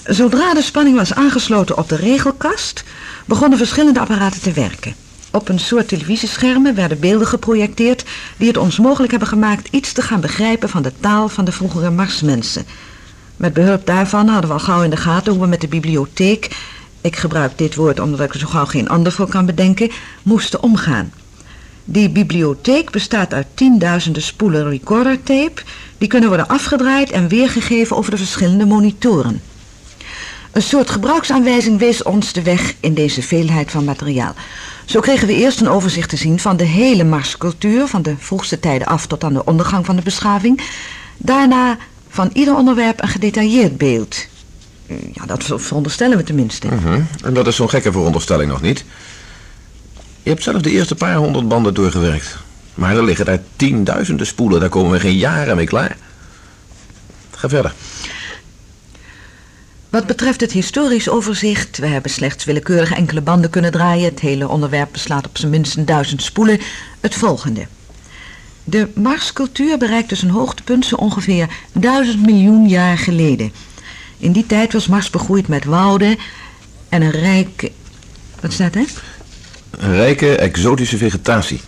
Zodra 0.05 0.53
de 0.53 0.61
spanning 0.61 0.97
was 0.97 1.13
aangesloten 1.13 1.77
op 1.77 1.89
de 1.89 1.95
regelkast, 1.95 2.83
begonnen 3.25 3.57
verschillende 3.57 3.99
apparaten 3.99 4.41
te 4.41 4.51
werken. 4.51 4.95
Op 5.31 5.49
een 5.49 5.59
soort 5.59 5.87
televisieschermen 5.87 6.75
werden 6.75 6.99
beelden 6.99 7.27
geprojecteerd 7.27 8.05
die 8.37 8.47
het 8.47 8.57
ons 8.57 8.79
mogelijk 8.79 9.11
hebben 9.11 9.29
gemaakt 9.29 9.67
iets 9.71 9.91
te 9.91 10.01
gaan 10.01 10.21
begrijpen 10.21 10.69
van 10.69 10.81
de 10.81 10.91
taal 10.99 11.29
van 11.29 11.45
de 11.45 11.51
vroegere 11.51 11.89
Marsmensen. 11.89 12.65
Met 13.37 13.53
behulp 13.53 13.85
daarvan 13.85 14.27
hadden 14.27 14.49
we 14.49 14.55
al 14.55 14.63
gauw 14.63 14.83
in 14.83 14.89
de 14.89 14.97
gaten 14.97 15.31
hoe 15.33 15.41
we 15.41 15.47
met 15.47 15.61
de 15.61 15.67
bibliotheek, 15.67 16.55
ik 17.01 17.15
gebruik 17.15 17.57
dit 17.57 17.75
woord 17.75 17.99
omdat 17.99 18.19
ik 18.19 18.33
er 18.33 18.39
zo 18.39 18.47
gauw 18.47 18.65
geen 18.65 18.89
ander 18.89 19.11
voor 19.11 19.27
kan 19.27 19.45
bedenken, 19.45 19.91
moesten 20.23 20.63
omgaan. 20.63 21.11
Die 21.85 22.09
bibliotheek 22.09 22.91
bestaat 22.91 23.33
uit 23.33 23.47
tienduizenden 23.53 24.21
spoelen 24.21 24.69
recordertape, 24.69 25.61
die 25.97 26.07
kunnen 26.07 26.29
worden 26.29 26.47
afgedraaid 26.47 27.11
en 27.11 27.27
weergegeven 27.27 27.95
over 27.95 28.11
de 28.11 28.17
verschillende 28.17 28.65
monitoren. 28.65 29.41
Een 30.53 30.61
soort 30.61 30.89
gebruiksaanwijzing 30.89 31.79
wees 31.79 32.03
ons 32.03 32.33
de 32.33 32.41
weg 32.41 32.73
in 32.79 32.93
deze 32.93 33.21
veelheid 33.21 33.71
van 33.71 33.83
materiaal. 33.83 34.33
Zo 34.85 34.99
kregen 34.99 35.27
we 35.27 35.35
eerst 35.35 35.61
een 35.61 35.69
overzicht 35.69 36.09
te 36.09 36.17
zien 36.17 36.39
van 36.39 36.57
de 36.57 36.63
hele 36.63 37.03
Marscultuur, 37.03 37.87
van 37.87 38.01
de 38.01 38.15
vroegste 38.17 38.59
tijden 38.59 38.87
af 38.87 39.07
tot 39.07 39.23
aan 39.23 39.33
de 39.33 39.45
ondergang 39.45 39.85
van 39.85 39.95
de 39.95 40.01
beschaving. 40.01 40.61
Daarna 41.17 41.77
van 42.09 42.29
ieder 42.33 42.55
onderwerp 42.55 43.01
een 43.01 43.07
gedetailleerd 43.07 43.77
beeld. 43.77 44.27
Ja, 45.13 45.25
dat 45.25 45.43
veronderstellen 45.43 46.17
we 46.17 46.23
tenminste. 46.23 46.67
Mhm. 46.67 47.01
En 47.23 47.33
dat 47.33 47.47
is 47.47 47.55
zo'n 47.55 47.69
gekke 47.69 47.91
veronderstelling 47.91 48.51
nog 48.51 48.61
niet. 48.61 48.85
Je 50.23 50.29
hebt 50.29 50.43
zelf 50.43 50.61
de 50.61 50.71
eerste 50.71 50.95
paar 50.95 51.15
honderd 51.15 51.47
banden 51.47 51.73
doorgewerkt. 51.73 52.37
Maar 52.73 52.95
er 52.95 53.03
liggen 53.03 53.25
daar 53.25 53.39
tienduizenden 53.55 54.27
spoelen, 54.27 54.59
daar 54.59 54.69
komen 54.69 54.91
we 54.91 54.99
geen 54.99 55.17
jaren 55.17 55.55
mee 55.55 55.65
klaar. 55.65 55.97
Ga 57.31 57.49
verder. 57.49 57.73
Wat 59.93 60.07
betreft 60.07 60.41
het 60.41 60.51
historisch 60.51 61.09
overzicht, 61.09 61.77
we 61.77 61.87
hebben 61.87 62.11
slechts 62.11 62.45
willekeurig 62.45 62.91
enkele 62.91 63.21
banden 63.21 63.49
kunnen 63.49 63.71
draaien. 63.71 64.09
Het 64.09 64.19
hele 64.19 64.47
onderwerp 64.47 64.89
beslaat 64.91 65.27
op 65.27 65.37
zijn 65.37 65.51
minst 65.51 65.77
een 65.77 65.85
duizend 65.85 66.21
spoelen. 66.21 66.59
Het 66.99 67.15
volgende. 67.15 67.67
De 68.63 68.87
Marscultuur 68.95 69.77
bereikte 69.77 70.15
zijn 70.15 70.31
hoogtepunt 70.31 70.85
zo 70.85 70.95
ongeveer 70.95 71.47
duizend 71.71 72.25
miljoen 72.25 72.67
jaar 72.67 72.97
geleden. 72.97 73.51
In 74.17 74.31
die 74.31 74.45
tijd 74.45 74.73
was 74.73 74.87
Mars 74.87 75.09
begroeid 75.09 75.47
met 75.47 75.65
wouden 75.65 76.17
en 76.89 77.01
een 77.01 77.11
rijk... 77.11 77.71
Wat 78.39 78.53
staat 78.53 78.75
er? 78.75 78.87
Een 79.69 79.95
rijke, 79.95 80.35
exotische 80.35 80.97
vegetatie. 80.97 81.61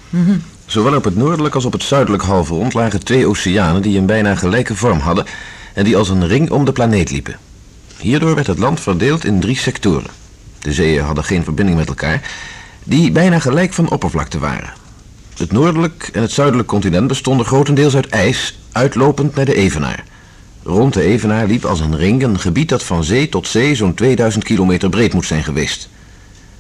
Zowel 0.66 0.96
op 0.96 1.04
het 1.04 1.16
noordelijk 1.16 1.56
als 1.56 1.66
op 1.66 1.74
het 1.74 1.84
zuidelijk 1.84 2.24
halfrond 2.24 2.74
lagen 2.74 3.04
twee 3.04 3.28
oceanen 3.28 3.82
die 3.82 3.98
een 3.98 4.06
bijna 4.06 4.36
gelijke 4.36 4.76
vorm 4.76 5.00
hadden 5.00 5.26
en 5.74 5.84
die 5.84 5.98
als 5.98 6.10
een 6.10 6.28
ring 6.28 6.52
om 6.52 6.66
de 6.66 6.72
planeet 6.72 7.12
liepen. 7.12 7.36
Hierdoor 7.98 8.36
werd 8.36 8.48
het 8.48 8.60
land 8.60 8.80
verdeeld 8.80 9.26
in 9.26 9.40
drie 9.40 9.58
sectoren. 9.58 10.10
De 10.60 10.74
zeeën 10.74 11.04
hadden 11.04 11.24
geen 11.24 11.44
verbinding 11.44 11.78
met 11.78 11.88
elkaar, 11.88 12.22
die 12.84 13.12
bijna 13.12 13.40
gelijk 13.40 13.74
van 13.74 13.90
oppervlakte 13.90 14.40
waren. 14.40 14.74
Het 15.38 15.52
noordelijk 15.52 16.10
en 16.14 16.22
het 16.22 16.32
zuidelijk 16.32 16.68
continent 16.68 17.08
bestonden 17.08 17.46
grotendeels 17.46 17.96
uit 17.96 18.10
ijs, 18.10 18.60
uitlopend 18.72 19.36
naar 19.36 19.46
de 19.46 19.56
Evenaar. 19.56 20.04
Rond 20.64 20.94
de 20.94 21.02
Evenaar 21.02 21.48
liep 21.48 21.66
als 21.66 21.80
een 21.80 21.98
ring 21.98 22.24
een 22.24 22.40
gebied 22.40 22.70
dat 22.70 22.84
van 22.84 23.04
zee 23.04 23.30
tot 23.30 23.48
zee 23.48 23.76
zo'n 23.76 23.94
2000 23.94 24.44
kilometer 24.44 24.90
breed 24.90 25.14
moet 25.14 25.26
zijn 25.26 25.44
geweest. 25.44 25.90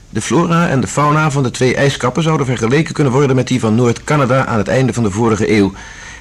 De 0.09 0.21
flora 0.21 0.67
en 0.69 0.81
de 0.81 0.87
fauna 0.87 1.31
van 1.31 1.43
de 1.43 1.51
twee 1.51 1.75
ijskappen 1.75 2.23
zouden 2.23 2.45
vergeleken 2.45 2.93
kunnen 2.93 3.13
worden 3.13 3.35
met 3.35 3.47
die 3.47 3.59
van 3.59 3.75
Noord-Canada 3.75 4.45
aan 4.45 4.57
het 4.57 4.67
einde 4.67 4.93
van 4.93 5.03
de 5.03 5.11
vorige 5.11 5.51
eeuw, 5.51 5.73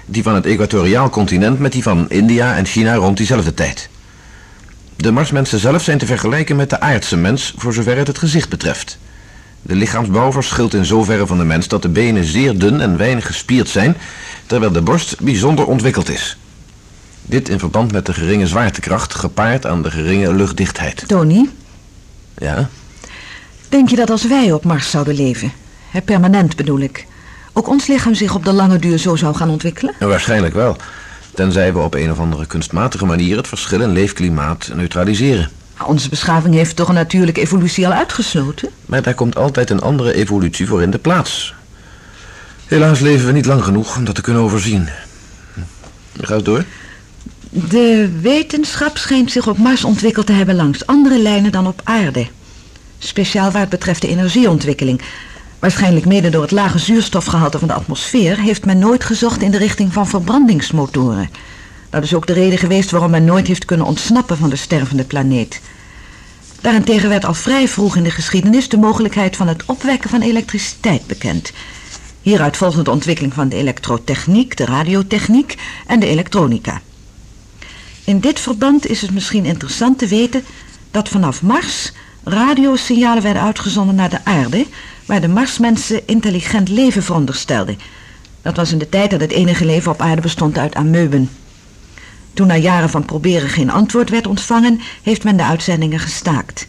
die 0.07 0.23
van 0.23 0.35
het 0.35 0.47
equatoriaal 0.47 1.11
continent 1.11 1.59
met 1.59 1.73
die 1.73 1.83
van 1.83 2.11
India 2.11 2.57
en 2.57 2.67
China 2.67 2.95
rond 2.95 3.17
diezelfde 3.17 3.55
tijd. 3.55 3.89
De 4.97 5.11
Marsmensen 5.11 5.59
zelf 5.59 5.83
zijn 5.83 5.99
te 5.99 6.07
vergelijken 6.07 6.57
met 6.57 6.71
de 6.71 6.81
aardse 6.81 7.17
mens 7.17 7.53
voor 7.57 7.73
zover 7.73 7.97
het 7.97 8.07
het 8.07 8.19
gezicht 8.19 8.49
betreft. 8.49 8.99
De 9.63 9.75
lichaamsbouw 9.75 10.33
verschilt 10.33 10.75
in 10.75 10.85
zoverre 10.85 11.27
van 11.27 11.39
de 11.39 11.45
mens 11.45 11.69
dat 11.69 11.83
de 11.83 11.89
benen 11.89 12.25
zeer 12.25 12.59
dun 12.59 12.81
en 12.81 12.97
weinig 12.97 13.27
gespierd 13.27 13.69
zijn, 13.69 13.97
terwijl 14.47 14.73
de 14.73 14.83
borst 14.83 15.21
bijzonder 15.21 15.67
ontwikkeld 15.67 16.09
is. 16.11 16.37
Dit 17.23 17.49
in 17.49 17.59
verband 17.59 17.93
met 17.93 18.07
de 18.07 18.13
geringe 18.13 18.47
zwaartekracht 18.47 19.15
gepaard 19.15 19.67
aan 19.67 19.83
de 19.83 19.91
geringe 19.91 20.35
luchtdichtheid. 20.35 21.05
Tony, 21.09 21.49
Ja? 22.39 22.69
denk 23.69 23.89
je 23.89 23.97
dat 23.97 24.11
als 24.11 24.27
wij 24.27 24.53
op 24.53 24.65
Mars 24.65 24.91
zouden 24.91 25.15
leven, 25.15 25.53
hè, 25.91 26.01
permanent 26.01 26.57
bedoel 26.57 26.81
ik, 26.81 27.07
ook 27.53 27.69
ons 27.69 27.87
lichaam 27.87 28.15
zich 28.15 28.35
op 28.35 28.45
de 28.45 28.53
lange 28.53 28.79
duur 28.79 28.99
zo 28.99 29.17
zou 29.17 29.35
gaan 29.35 29.51
ontwikkelen? 29.51 29.95
Ja, 29.99 30.07
waarschijnlijk 30.07 30.55
wel. 30.55 30.77
Tenzij 31.35 31.73
we 31.73 31.79
op 31.79 31.95
een 31.95 32.11
of 32.11 32.19
andere 32.19 32.47
kunstmatige 32.47 33.07
manier 33.07 33.37
het 33.37 33.49
verschil 33.49 33.81
in 33.81 33.93
leefklimaat 33.93 34.71
neutraliseren. 34.75 35.51
Onze 35.87 36.09
beschaving 36.09 36.55
heeft 36.55 36.77
toch 36.77 36.89
een 36.89 36.95
natuurlijke 36.95 37.41
evolutie 37.41 37.87
al 37.87 37.93
uitgesloten? 37.93 38.69
Maar 38.87 39.03
daar 39.03 39.15
komt 39.15 39.37
altijd 39.37 39.71
een 39.71 39.81
andere 39.81 40.15
evolutie 40.15 40.67
voor 40.67 40.83
in 40.83 40.91
de 40.91 40.99
plaats. 40.99 41.55
Helaas 42.67 43.01
leven 43.01 43.27
we 43.27 43.33
niet 43.33 43.47
lang 43.47 43.65
genoeg 43.65 43.97
om 43.97 44.05
dat 44.05 44.15
te 44.15 44.21
kunnen 44.21 44.43
overzien. 44.43 44.89
Hm. 45.55 45.61
Ga 46.21 46.35
eens 46.35 46.43
door. 46.43 46.65
De 47.51 48.11
wetenschap 48.21 48.97
schijnt 48.97 49.31
zich 49.31 49.49
op 49.49 49.59
Mars 49.59 49.85
ontwikkeld 49.85 50.27
te 50.27 50.33
hebben 50.33 50.55
langs 50.55 50.87
andere 50.87 51.19
lijnen 51.19 51.53
dan 51.53 51.67
op 51.67 51.81
aarde. 51.85 52.27
Speciaal 52.99 53.51
waar 53.51 53.61
het 53.61 53.71
betreft 53.71 54.01
de 54.01 54.09
energieontwikkeling. 54.09 55.01
Waarschijnlijk 55.65 56.07
mede 56.07 56.29
door 56.29 56.43
het 56.43 56.51
lage 56.51 56.79
zuurstofgehalte 56.79 57.59
van 57.59 57.69
de 57.69 57.75
atmosfeer 57.75 58.41
heeft 58.41 58.65
men 58.65 58.79
nooit 58.79 59.05
gezocht 59.05 59.43
in 59.43 59.51
de 59.51 59.59
richting 59.59 59.93
van 59.93 60.07
verbrandingsmotoren. 60.07 61.31
Dat 61.91 62.03
is 62.03 62.15
ook 62.15 62.27
de 62.27 62.33
reden 62.33 62.59
geweest 62.59 62.91
waarom 62.91 63.11
men 63.11 63.25
nooit 63.25 63.47
heeft 63.47 63.65
kunnen 63.65 63.87
ontsnappen 63.87 64.37
van 64.37 64.51
de 64.51 64.57
stervende 64.57 65.05
planeet. 65.05 65.61
Daarentegen 66.61 67.09
werd 67.09 67.25
al 67.25 67.35
vrij 67.35 67.69
vroeg 67.69 67.97
in 67.97 68.03
de 68.03 68.11
geschiedenis 68.11 68.69
de 68.69 68.77
mogelijkheid 68.77 69.37
van 69.37 69.49
het 69.49 69.65
opwekken 69.67 70.11
van 70.11 70.21
elektriciteit 70.21 71.07
bekend. 71.07 71.53
Hieruit 72.23 72.57
volgde 72.57 72.83
de 72.83 72.91
ontwikkeling 72.91 73.35
van 73.35 73.49
de 73.49 73.57
elektrotechniek, 73.57 74.57
de 74.57 74.65
radiotechniek 74.65 75.59
en 75.87 76.01
de 76.01 76.07
elektronica. 76.07 76.81
In 78.05 78.21
dit 78.21 78.41
verband 78.41 78.87
is 78.87 79.01
het 79.01 79.11
misschien 79.11 79.45
interessant 79.45 79.99
te 79.99 80.07
weten 80.07 80.45
dat 80.91 81.09
vanaf 81.09 81.43
Mars 81.43 81.93
radiosignalen 82.25 83.23
werden 83.23 83.43
uitgezonden 83.43 83.95
naar 83.95 84.11
de 84.11 84.25
aarde, 84.25 84.67
waar 85.07 85.21
de 85.21 85.29
Marsmensen 85.29 86.07
intelligent 86.07 86.69
leven 86.69 87.03
veronderstelden. 87.03 87.79
Dat 88.43 88.57
was 88.57 88.73
in 88.73 88.79
de 88.79 88.89
tijd 88.89 89.11
dat 89.11 89.21
het 89.21 89.31
enige 89.31 89.65
leven 89.65 89.93
op 89.93 90.01
aarde 90.01 90.21
bestond 90.21 90.59
uit 90.59 90.75
ameuben. 90.75 91.31
Toen 92.33 92.47
na 92.47 92.57
jaren 92.57 92.91
van 92.91 93.05
proberen 93.05 93.49
geen 93.49 93.71
antwoord 93.71 94.11
werd 94.11 94.27
ontvangen, 94.27 94.81
heeft 95.03 95.25
men 95.25 95.37
de 95.37 95.45
uitzendingen 95.45 95.99
gestaakt. 95.99 96.67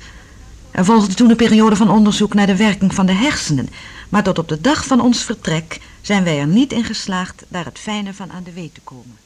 Er 0.71 0.85
volgde 0.85 1.13
toen 1.13 1.29
een 1.29 1.35
periode 1.35 1.75
van 1.75 1.89
onderzoek 1.89 2.33
naar 2.33 2.47
de 2.47 2.55
werking 2.55 2.93
van 2.93 3.05
de 3.05 3.13
hersenen, 3.13 3.69
maar 4.09 4.23
tot 4.23 4.39
op 4.39 4.47
de 4.47 4.61
dag 4.61 4.85
van 4.85 5.01
ons 5.01 5.23
vertrek 5.23 5.79
zijn 6.01 6.23
wij 6.23 6.39
er 6.39 6.47
niet 6.47 6.73
in 6.73 6.83
geslaagd 6.83 7.43
daar 7.47 7.65
het 7.65 7.79
fijne 7.79 8.13
van 8.13 8.31
aan 8.31 8.43
de 8.43 8.53
weet 8.53 8.73
te 8.73 8.81
komen. 8.83 9.17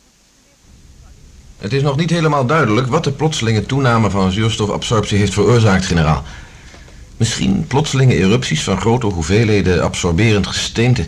Het 1.58 1.74
is 1.74 1.82
nog 1.82 1.98
niet 1.98 2.10
helemaal 2.10 2.46
duidelijk 2.46 2.88
wat 2.88 3.04
de 3.04 3.12
plotselinge 3.12 3.66
toename 3.66 4.10
van 4.10 4.32
zuurstofabsorptie 4.32 5.18
heeft 5.18 5.34
veroorzaakt, 5.34 5.86
generaal. 5.86 6.24
Misschien 7.20 7.66
plotselinge 7.68 8.16
erupties 8.16 8.64
van 8.64 8.80
grote 8.80 9.06
hoeveelheden 9.06 9.84
absorberend 9.84 10.48
gesteente. 10.48 11.06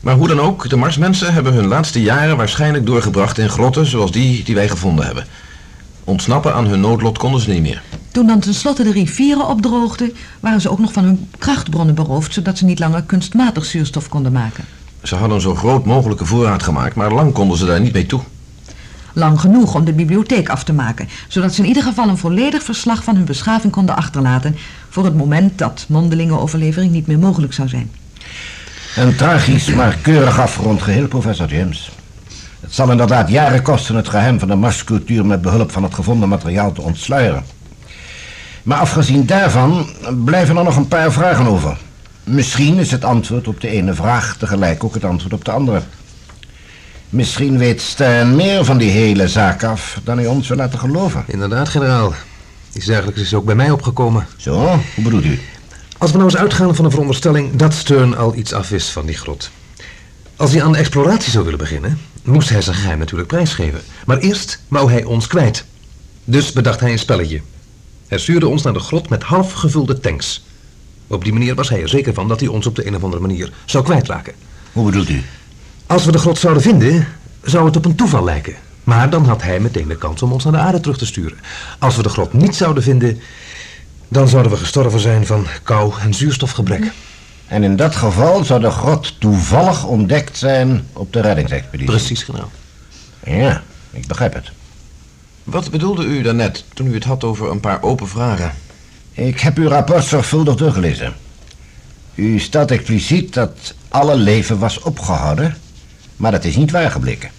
Maar 0.00 0.14
hoe 0.14 0.28
dan 0.28 0.40
ook, 0.40 0.68
de 0.68 0.76
Marsmensen 0.76 1.32
hebben 1.34 1.52
hun 1.52 1.66
laatste 1.66 2.02
jaren 2.02 2.36
waarschijnlijk 2.36 2.86
doorgebracht 2.86 3.38
in 3.38 3.48
grotten 3.48 3.86
zoals 3.86 4.12
die 4.12 4.44
die 4.44 4.54
wij 4.54 4.68
gevonden 4.68 5.04
hebben. 5.04 5.26
Ontsnappen 6.04 6.54
aan 6.54 6.66
hun 6.66 6.80
noodlot 6.80 7.18
konden 7.18 7.40
ze 7.40 7.50
niet 7.50 7.62
meer. 7.62 7.82
Toen 8.12 8.26
dan 8.26 8.40
tenslotte 8.40 8.82
de 8.82 8.92
rivieren 8.92 9.48
opdroogden, 9.48 10.12
waren 10.40 10.60
ze 10.60 10.70
ook 10.70 10.78
nog 10.78 10.92
van 10.92 11.04
hun 11.04 11.28
krachtbronnen 11.38 11.94
beroofd, 11.94 12.32
zodat 12.32 12.58
ze 12.58 12.64
niet 12.64 12.78
langer 12.78 13.02
kunstmatig 13.02 13.64
zuurstof 13.64 14.08
konden 14.08 14.32
maken. 14.32 14.64
Ze 15.02 15.14
hadden 15.14 15.36
een 15.36 15.42
zo 15.42 15.54
groot 15.54 15.84
mogelijke 15.84 16.24
voorraad 16.24 16.62
gemaakt, 16.62 16.94
maar 16.94 17.12
lang 17.12 17.32
konden 17.32 17.58
ze 17.58 17.66
daar 17.66 17.80
niet 17.80 17.92
mee 17.92 18.06
toe. 18.06 18.20
Lang 19.12 19.40
genoeg 19.40 19.74
om 19.74 19.84
de 19.84 19.92
bibliotheek 19.92 20.48
af 20.48 20.64
te 20.64 20.72
maken, 20.72 21.08
zodat 21.28 21.54
ze 21.54 21.62
in 21.62 21.68
ieder 21.68 21.82
geval 21.82 22.08
een 22.08 22.18
volledig 22.18 22.62
verslag 22.62 23.04
van 23.04 23.16
hun 23.16 23.24
beschaving 23.24 23.72
konden 23.72 23.96
achterlaten 23.96 24.56
voor 24.88 25.04
het 25.04 25.16
moment 25.16 25.58
dat 25.58 25.84
mondelinge 25.88 26.38
overlevering 26.38 26.92
niet 26.92 27.06
meer 27.06 27.18
mogelijk 27.18 27.52
zou 27.52 27.68
zijn. 27.68 27.90
Een 28.96 29.16
tragisch, 29.16 29.66
maar 29.66 29.96
keurig 30.02 30.40
afgerond 30.40 30.82
geheel, 30.82 31.08
professor 31.08 31.54
James. 31.54 31.90
Het 32.60 32.74
zal 32.74 32.90
inderdaad 32.90 33.28
jaren 33.28 33.62
kosten 33.62 33.96
het 33.96 34.08
geheim 34.08 34.38
van 34.38 34.48
de 34.48 34.54
Marscultuur 34.54 35.26
met 35.26 35.42
behulp 35.42 35.72
van 35.72 35.82
het 35.82 35.94
gevonden 35.94 36.28
materiaal 36.28 36.72
te 36.72 36.82
ontsluieren. 36.82 37.44
Maar 38.62 38.78
afgezien 38.78 39.26
daarvan 39.26 39.86
blijven 40.24 40.56
er 40.56 40.64
nog 40.64 40.76
een 40.76 40.88
paar 40.88 41.12
vragen 41.12 41.46
over. 41.46 41.76
Misschien 42.24 42.78
is 42.78 42.90
het 42.90 43.04
antwoord 43.04 43.48
op 43.48 43.60
de 43.60 43.68
ene 43.68 43.94
vraag 43.94 44.36
tegelijk 44.36 44.84
ook 44.84 44.94
het 44.94 45.04
antwoord 45.04 45.32
op 45.32 45.44
de 45.44 45.50
andere. 45.50 45.82
Misschien 47.12 47.58
weet 47.58 47.80
Stan 47.80 48.36
meer 48.36 48.64
van 48.64 48.78
die 48.78 48.90
hele 48.90 49.28
zaak 49.28 49.64
af 49.64 50.00
dan 50.04 50.18
hij 50.18 50.26
ons 50.26 50.48
wil 50.48 50.56
laten 50.56 50.78
geloven. 50.78 51.24
Inderdaad, 51.26 51.68
generaal. 51.68 52.14
Iets 52.72 52.86
dergelijks 52.86 53.20
is 53.20 53.34
ook 53.34 53.44
bij 53.44 53.54
mij 53.54 53.70
opgekomen. 53.70 54.26
Zo, 54.36 54.54
hoe 54.94 55.04
bedoelt 55.04 55.24
u? 55.24 55.40
Als 55.98 56.10
we 56.10 56.16
nou 56.16 56.30
eens 56.30 56.40
uitgaan 56.40 56.74
van 56.74 56.84
de 56.84 56.90
veronderstelling 56.90 57.56
dat 57.56 57.74
Stern 57.74 58.16
al 58.16 58.34
iets 58.34 58.52
af 58.52 58.68
wist 58.68 58.88
van 58.88 59.06
die 59.06 59.16
grot. 59.16 59.50
Als 60.36 60.52
hij 60.52 60.62
aan 60.62 60.72
de 60.72 60.78
exploratie 60.78 61.30
zou 61.30 61.44
willen 61.44 61.58
beginnen, 61.58 61.98
moest 62.22 62.48
hij 62.48 62.62
zijn 62.62 62.76
geheim 62.76 62.98
natuurlijk 62.98 63.28
prijsgeven. 63.28 63.80
Maar 64.06 64.18
eerst 64.18 64.62
wou 64.68 64.90
hij 64.90 65.04
ons 65.04 65.26
kwijt. 65.26 65.64
Dus 66.24 66.52
bedacht 66.52 66.80
hij 66.80 66.92
een 66.92 66.98
spelletje. 66.98 67.40
Hij 68.08 68.18
stuurde 68.18 68.48
ons 68.48 68.62
naar 68.62 68.72
de 68.72 68.78
grot 68.78 69.08
met 69.08 69.22
half 69.22 69.52
gevulde 69.52 70.00
tanks. 70.00 70.44
Op 71.06 71.24
die 71.24 71.32
manier 71.32 71.54
was 71.54 71.68
hij 71.68 71.82
er 71.82 71.88
zeker 71.88 72.14
van 72.14 72.28
dat 72.28 72.40
hij 72.40 72.48
ons 72.48 72.66
op 72.66 72.76
de 72.76 72.86
een 72.86 72.96
of 72.96 73.02
andere 73.02 73.22
manier 73.22 73.52
zou 73.64 73.84
kwijtraken. 73.84 74.32
Hoe 74.72 74.84
bedoelt 74.84 75.08
u? 75.08 75.22
Als 75.92 76.04
we 76.04 76.12
de 76.12 76.18
grot 76.18 76.38
zouden 76.38 76.62
vinden, 76.62 77.06
zou 77.42 77.66
het 77.66 77.76
op 77.76 77.84
een 77.84 77.94
toeval 77.94 78.24
lijken. 78.24 78.54
Maar 78.84 79.10
dan 79.10 79.24
had 79.24 79.42
hij 79.42 79.60
meteen 79.60 79.88
de 79.88 79.96
kans 79.96 80.22
om 80.22 80.32
ons 80.32 80.44
naar 80.44 80.52
de 80.52 80.58
aarde 80.58 80.80
terug 80.80 80.98
te 80.98 81.06
sturen. 81.06 81.38
Als 81.78 81.96
we 81.96 82.02
de 82.02 82.08
grot 82.08 82.32
niet 82.32 82.56
zouden 82.56 82.82
vinden, 82.82 83.20
dan 84.08 84.28
zouden 84.28 84.52
we 84.52 84.58
gestorven 84.58 85.00
zijn 85.00 85.26
van 85.26 85.46
kou 85.62 85.92
en 86.00 86.14
zuurstofgebrek. 86.14 86.92
En 87.46 87.62
in 87.62 87.76
dat 87.76 87.96
geval 87.96 88.44
zou 88.44 88.60
de 88.60 88.70
grot 88.70 89.20
toevallig 89.20 89.84
ontdekt 89.84 90.36
zijn 90.36 90.86
op 90.92 91.12
de 91.12 91.20
reddingsexpeditie. 91.20 91.94
Precies, 91.94 92.22
generaal. 92.22 92.50
Ja, 93.24 93.62
ik 93.90 94.06
begrijp 94.06 94.34
het. 94.34 94.52
Wat 95.44 95.70
bedoelde 95.70 96.04
u 96.04 96.22
daarnet 96.22 96.64
toen 96.74 96.86
u 96.86 96.94
het 96.94 97.04
had 97.04 97.24
over 97.24 97.50
een 97.50 97.60
paar 97.60 97.82
open 97.82 98.08
vragen? 98.08 98.52
Ik 99.12 99.40
heb 99.40 99.56
uw 99.56 99.68
rapport 99.68 100.04
zorgvuldig 100.04 100.54
doorgelezen. 100.54 101.14
U 102.14 102.38
stelt 102.38 102.70
expliciet 102.70 103.34
dat 103.34 103.74
alle 103.88 104.16
leven 104.16 104.58
was 104.58 104.80
opgehouden, 104.80 105.56
maar 106.22 106.30
dat 106.30 106.44
is 106.44 106.56
niet 106.56 106.70
waar 106.70 106.90
gebleken. 106.90 107.30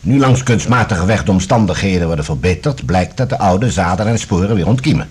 Nu 0.00 0.18
langs 0.18 0.42
kunstmatige 0.42 1.04
weg 1.04 1.24
de 1.24 1.30
omstandigheden 1.30 2.06
worden 2.06 2.24
verbeterd, 2.24 2.86
blijkt 2.86 3.16
dat 3.16 3.28
de 3.28 3.38
oude 3.38 3.70
zaden 3.70 4.06
en 4.06 4.18
sporen 4.18 4.54
weer 4.54 4.66
ontkiemen. 4.66 5.08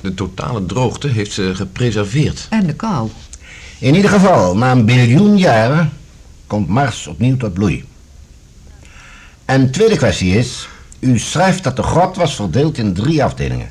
De 0.00 0.14
totale 0.14 0.66
droogte 0.66 1.08
heeft 1.08 1.32
ze 1.32 1.54
gepreserveerd. 1.54 2.46
En 2.50 2.66
de 2.66 2.74
kou. 2.74 3.10
In 3.78 3.94
ieder 3.94 4.10
geval, 4.10 4.56
na 4.56 4.70
een 4.70 4.84
biljoen 4.84 5.38
jaren 5.38 5.92
komt 6.46 6.68
Mars 6.68 7.06
opnieuw 7.06 7.36
tot 7.36 7.54
bloei. 7.54 7.84
En 9.44 9.70
tweede 9.70 9.96
kwestie 9.96 10.36
is, 10.36 10.68
u 10.98 11.18
schrijft 11.18 11.64
dat 11.64 11.76
de 11.76 11.82
grot 11.82 12.16
was 12.16 12.34
verdeeld 12.34 12.78
in 12.78 12.94
drie 12.94 13.24
afdelingen. 13.24 13.70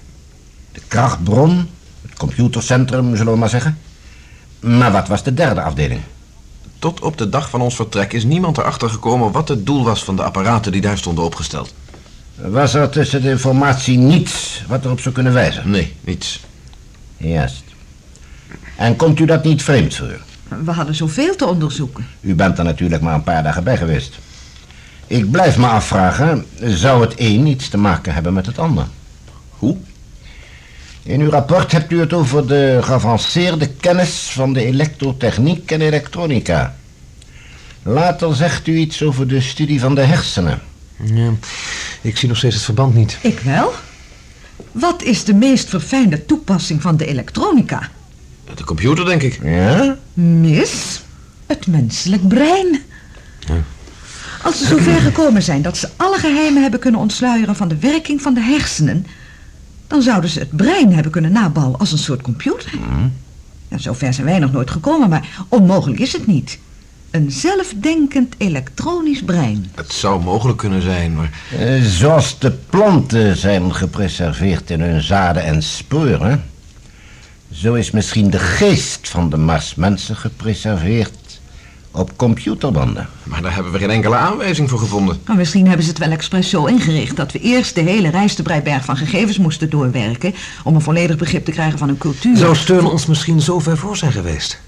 De 0.72 0.82
krachtbron, 0.88 1.70
het 2.02 2.18
computercentrum, 2.18 3.16
zullen 3.16 3.34
we 3.34 3.40
maar 3.40 3.50
zeggen. 3.50 3.78
Maar 4.60 4.92
wat 4.92 5.08
was 5.08 5.24
de 5.24 5.34
derde 5.34 5.62
afdeling? 5.62 6.02
Tot 6.86 7.02
op 7.02 7.18
de 7.18 7.30
dag 7.30 7.50
van 7.50 7.62
ons 7.62 7.76
vertrek 7.76 8.14
is 8.14 8.24
niemand 8.24 8.58
erachter 8.58 8.90
gekomen 8.90 9.32
wat 9.32 9.48
het 9.48 9.66
doel 9.66 9.84
was 9.84 10.04
van 10.04 10.16
de 10.16 10.24
apparaten 10.24 10.72
die 10.72 10.82
daar 10.82 10.98
stonden 10.98 11.24
opgesteld. 11.24 11.74
Was 12.36 12.74
er 12.74 12.90
tussen 12.90 13.22
de 13.22 13.30
informatie 13.30 13.98
niets 13.98 14.64
wat 14.68 14.86
erop 14.86 15.00
zou 15.00 15.16
kunnen 15.16 15.34
wijzen? 15.34 15.70
Nee, 15.70 15.96
niets. 16.02 16.44
Juist. 17.18 17.64
En 18.78 18.96
komt 18.96 19.20
u 19.20 19.26
dat 19.26 19.44
niet 19.44 19.64
vreemd 19.64 19.96
voor? 19.96 20.20
We 20.64 20.72
hadden 20.72 20.96
zoveel 20.96 21.36
te 21.36 21.46
onderzoeken. 21.46 22.08
U 22.22 22.36
bent 22.36 22.58
er 22.58 22.64
natuurlijk 22.64 23.02
maar 23.02 23.16
een 23.16 23.24
paar 23.24 23.44
dagen 23.44 23.64
bij 23.64 23.78
geweest. 23.78 24.20
Ik 25.08 25.32
blijf 25.32 25.58
me 25.58 25.68
afvragen, 25.68 26.46
zou 26.62 27.02
het 27.02 27.14
een 27.18 27.46
iets 27.46 27.70
te 27.70 27.78
maken 27.78 28.14
hebben 28.14 28.34
met 28.34 28.46
het 28.46 28.60
ander? 28.60 28.88
Hoe? 29.50 29.78
In 31.06 31.22
uw 31.22 31.30
rapport 31.30 31.72
hebt 31.72 31.92
u 31.92 32.00
het 32.00 32.14
over 32.14 32.48
de 32.48 32.80
geavanceerde 32.82 33.68
kennis 33.68 34.30
van 34.32 34.54
de 34.54 34.66
elektrotechniek 34.66 35.72
en 35.72 35.82
elektronica. 35.82 36.76
Later 37.84 38.36
zegt 38.36 38.68
u 38.68 38.78
iets 38.78 39.04
over 39.04 39.28
de 39.28 39.42
studie 39.42 39.80
van 39.80 39.96
de 39.96 40.02
hersenen. 40.02 40.62
Ja, 41.04 41.32
ik 42.02 42.18
zie 42.18 42.28
nog 42.28 42.38
steeds 42.38 42.56
het 42.56 42.64
verband 42.64 42.96
niet. 42.96 43.18
Ik 43.22 43.40
wel. 43.40 43.74
Wat 44.72 45.04
is 45.04 45.24
de 45.24 45.34
meest 45.34 45.70
verfijnde 45.70 46.26
toepassing 46.26 46.82
van 46.82 46.98
de 46.98 47.06
elektronica? 47.06 47.90
De 48.56 48.64
computer, 48.64 49.06
denk 49.06 49.22
ik. 49.22 49.40
Ja? 49.44 49.98
Mis 50.14 51.02
het 51.46 51.68
menselijk 51.68 52.28
brein. 52.28 52.82
Als 54.44 54.58
ze 54.58 54.66
zover 54.66 55.02
gekomen 55.02 55.44
zijn 55.44 55.62
dat 55.62 55.78
ze 55.78 55.90
alle 55.96 56.18
geheimen 56.18 56.62
hebben 56.62 56.80
kunnen 56.80 57.00
ontsluieren 57.00 57.56
van 57.56 57.68
de 57.68 57.78
werking 57.78 58.22
van 58.22 58.34
de 58.34 58.42
hersenen, 58.42 59.06
dan 59.88 60.02
zouden 60.02 60.30
ze 60.30 60.40
het 60.40 60.56
brein 60.56 60.94
hebben 60.94 61.12
kunnen 61.12 61.32
nabouwen 61.32 61.80
als 61.80 61.92
een 61.92 61.98
soort 61.98 62.22
computer. 62.22 62.72
Ja, 63.68 63.78
zover 63.78 64.14
zijn 64.14 64.28
wij 64.28 64.40
nog 64.40 64.52
nooit 64.52 64.72
gekomen, 64.72 65.10
maar 65.10 65.46
onmogelijk 65.50 66.00
is 66.00 66.14
het 66.14 66.28
niet. 66.28 66.60
Een 67.12 67.32
zelfdenkend 67.32 68.36
elektronisch 68.38 69.24
brein. 69.24 69.72
Het 69.76 69.94
zou 69.94 70.24
mogelijk 70.24 70.58
kunnen 70.58 70.82
zijn, 70.82 71.16
maar... 71.16 71.30
Eh, 71.60 71.82
zoals 71.82 72.40
de 72.40 72.52
planten 72.52 73.38
zijn 73.38 73.76
gepreserveerd 73.76 74.70
in 74.70 74.82
hun 74.82 75.02
zaden 75.02 75.44
en 75.44 75.64
sporen... 75.64 76.44
zo 77.52 77.74
is 77.74 77.92
misschien 77.92 78.30
de 78.30 78.40
geest 78.40 79.10
van 79.10 79.30
de 79.30 79.38
Marsmensen 79.38 80.16
gepreserveerd 80.16 81.14
op 81.96 82.12
computerbanden. 82.16 83.08
Maar 83.24 83.42
daar 83.42 83.54
hebben 83.54 83.72
we 83.72 83.80
geen 83.80 83.90
enkele 83.90 84.16
aanwijzing 84.16 84.70
voor 84.70 84.80
gevonden. 84.80 85.20
Maar 85.26 85.36
misschien 85.36 85.68
hebben 85.68 85.84
ze 85.84 85.90
het 85.90 86.00
wel 86.00 86.12
expres 86.12 86.50
zo 86.50 86.66
ingericht 86.66 87.16
dat 87.16 87.32
we 87.32 87.40
eerst 87.40 87.76
de 87.76 87.82
hele 87.82 88.10
rijstebreiberg 88.10 88.86
van 88.86 88.98
gegevens 88.98 89.38
moesten 89.38 89.70
doorwerken 89.70 90.34
om 90.64 90.76
een 90.76 90.82
volledig 90.82 91.18
begrip 91.18 91.46
te 91.46 91.52
krijgen 91.52 91.78
van 91.78 91.88
hun 91.88 91.98
cultuur. 91.98 92.38
Zou 92.38 92.56
Stern 92.56 92.86
ons 92.86 93.06
misschien 93.06 93.42
zo 93.42 93.60
ver 93.60 93.78
voor 93.78 93.98
zijn 93.98 94.12
geweest? 94.12 94.62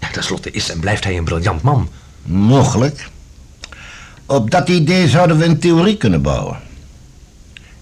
Ja, 0.00 0.08
tenslotte 0.12 0.50
is 0.50 0.70
en 0.70 0.80
blijft 0.80 1.04
hij 1.04 1.16
een 1.16 1.24
briljant 1.24 1.62
man. 1.62 1.88
Mogelijk. 2.22 3.08
Op 4.26 4.50
dat 4.50 4.68
idee 4.68 5.08
zouden 5.08 5.38
we 5.38 5.44
een 5.44 5.58
theorie 5.58 5.96
kunnen 5.96 6.22
bouwen. 6.22 6.58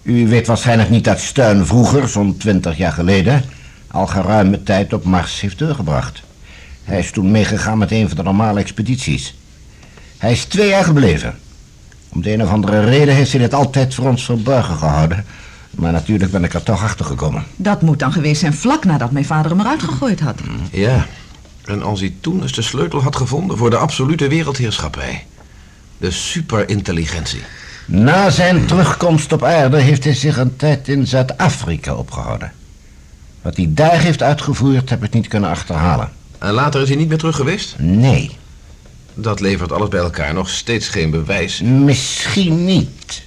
U 0.02 0.28
weet 0.28 0.46
waarschijnlijk 0.46 0.90
niet 0.90 1.04
dat 1.04 1.20
Steun 1.20 1.66
vroeger, 1.66 2.08
zo'n 2.08 2.36
twintig 2.36 2.76
jaar 2.76 2.92
geleden, 2.92 3.44
al 3.86 4.06
geruime 4.06 4.62
tijd 4.62 4.92
op 4.92 5.04
Mars 5.04 5.40
heeft 5.40 5.58
doorgebracht. 5.58 6.22
Hij 6.84 6.98
is 6.98 7.10
toen 7.10 7.30
meegegaan 7.30 7.78
met 7.78 7.90
een 7.90 8.08
van 8.08 8.16
de 8.16 8.22
normale 8.22 8.60
expedities. 8.60 9.34
Hij 10.18 10.32
is 10.32 10.44
twee 10.44 10.68
jaar 10.68 10.84
gebleven. 10.84 11.38
Om 12.08 12.22
de 12.22 12.32
een 12.32 12.42
of 12.42 12.50
andere 12.50 12.84
reden 12.84 13.14
heeft 13.14 13.30
hij 13.30 13.40
dit 13.40 13.54
altijd 13.54 13.94
voor 13.94 14.08
ons 14.08 14.24
verborgen 14.24 14.76
gehouden. 14.76 15.24
Maar 15.70 15.92
natuurlijk 15.92 16.30
ben 16.30 16.44
ik 16.44 16.54
er 16.54 16.62
toch 16.62 16.82
achter 16.82 17.04
gekomen. 17.04 17.44
Dat 17.56 17.82
moet 17.82 17.98
dan 17.98 18.12
geweest 18.12 18.40
zijn 18.40 18.54
vlak 18.54 18.84
nadat 18.84 19.10
mijn 19.10 19.24
vader 19.24 19.50
hem 19.50 19.60
eruit 19.60 19.82
gegooid 19.82 20.20
had. 20.20 20.40
Ja, 20.70 21.06
en 21.64 21.82
als 21.82 22.00
hij 22.00 22.14
toen 22.20 22.42
eens 22.42 22.52
de 22.52 22.62
sleutel 22.62 23.02
had 23.02 23.16
gevonden 23.16 23.56
voor 23.56 23.70
de 23.70 23.76
absolute 23.76 24.28
wereldheerschappij. 24.28 25.26
De 25.98 26.10
superintelligentie. 26.10 27.42
Na 27.86 28.30
zijn 28.30 28.66
terugkomst 28.66 29.32
op 29.32 29.44
aarde 29.44 29.76
heeft 29.80 30.04
hij 30.04 30.14
zich 30.14 30.36
een 30.36 30.56
tijd 30.56 30.88
in 30.88 31.06
Zuid-Afrika 31.06 31.94
opgehouden. 31.94 32.52
Wat 33.42 33.56
hij 33.56 33.66
daar 33.70 34.00
heeft 34.00 34.22
uitgevoerd 34.22 34.90
heb 34.90 35.04
ik 35.04 35.12
niet 35.12 35.28
kunnen 35.28 35.50
achterhalen. 35.50 36.10
En 36.40 36.52
later 36.52 36.80
is 36.82 36.88
hij 36.88 36.96
niet 36.96 37.08
meer 37.08 37.18
terug 37.18 37.36
geweest? 37.36 37.74
Nee, 37.78 38.30
Dat 39.14 39.40
levert 39.40 39.72
alles 39.72 39.88
bij 39.88 40.00
elkaar 40.00 40.34
nog 40.34 40.48
steeds 40.48 40.88
geen 40.88 41.10
bewijs. 41.10 41.60
misschien 41.60 42.64
niet. 42.64 43.22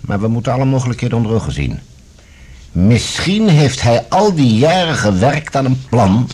Maar 0.00 0.20
we 0.20 0.28
moeten 0.28 0.52
alle 0.52 0.64
mogelijkheden 0.64 1.16
onder 1.16 1.32
ogen 1.32 1.52
zien. 1.52 1.78
Misschien 2.72 3.48
heeft 3.48 3.80
hij 3.82 4.06
al 4.08 4.34
die 4.34 4.54
jaren 4.54 4.94
gewerkt 4.94 5.56
aan 5.56 5.64
een 5.64 5.82
plan... 5.88 6.28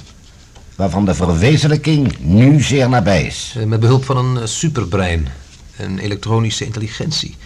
waarvan 0.77 1.05
de 1.05 1.15
verwezenlijking 1.15 2.19
nu 2.19 2.61
zeer 2.63 2.89
nabij 2.89 3.23
is. 3.25 3.55
Eh, 3.59 3.65
Met 3.65 3.81
behulp 3.81 4.05
van 4.05 4.17
een 4.17 4.39
eh, 4.43 4.47
superbrein. 4.47 5.29
Een 5.77 5.99
elektronische 5.99 6.65
intelligentie. 6.65 7.37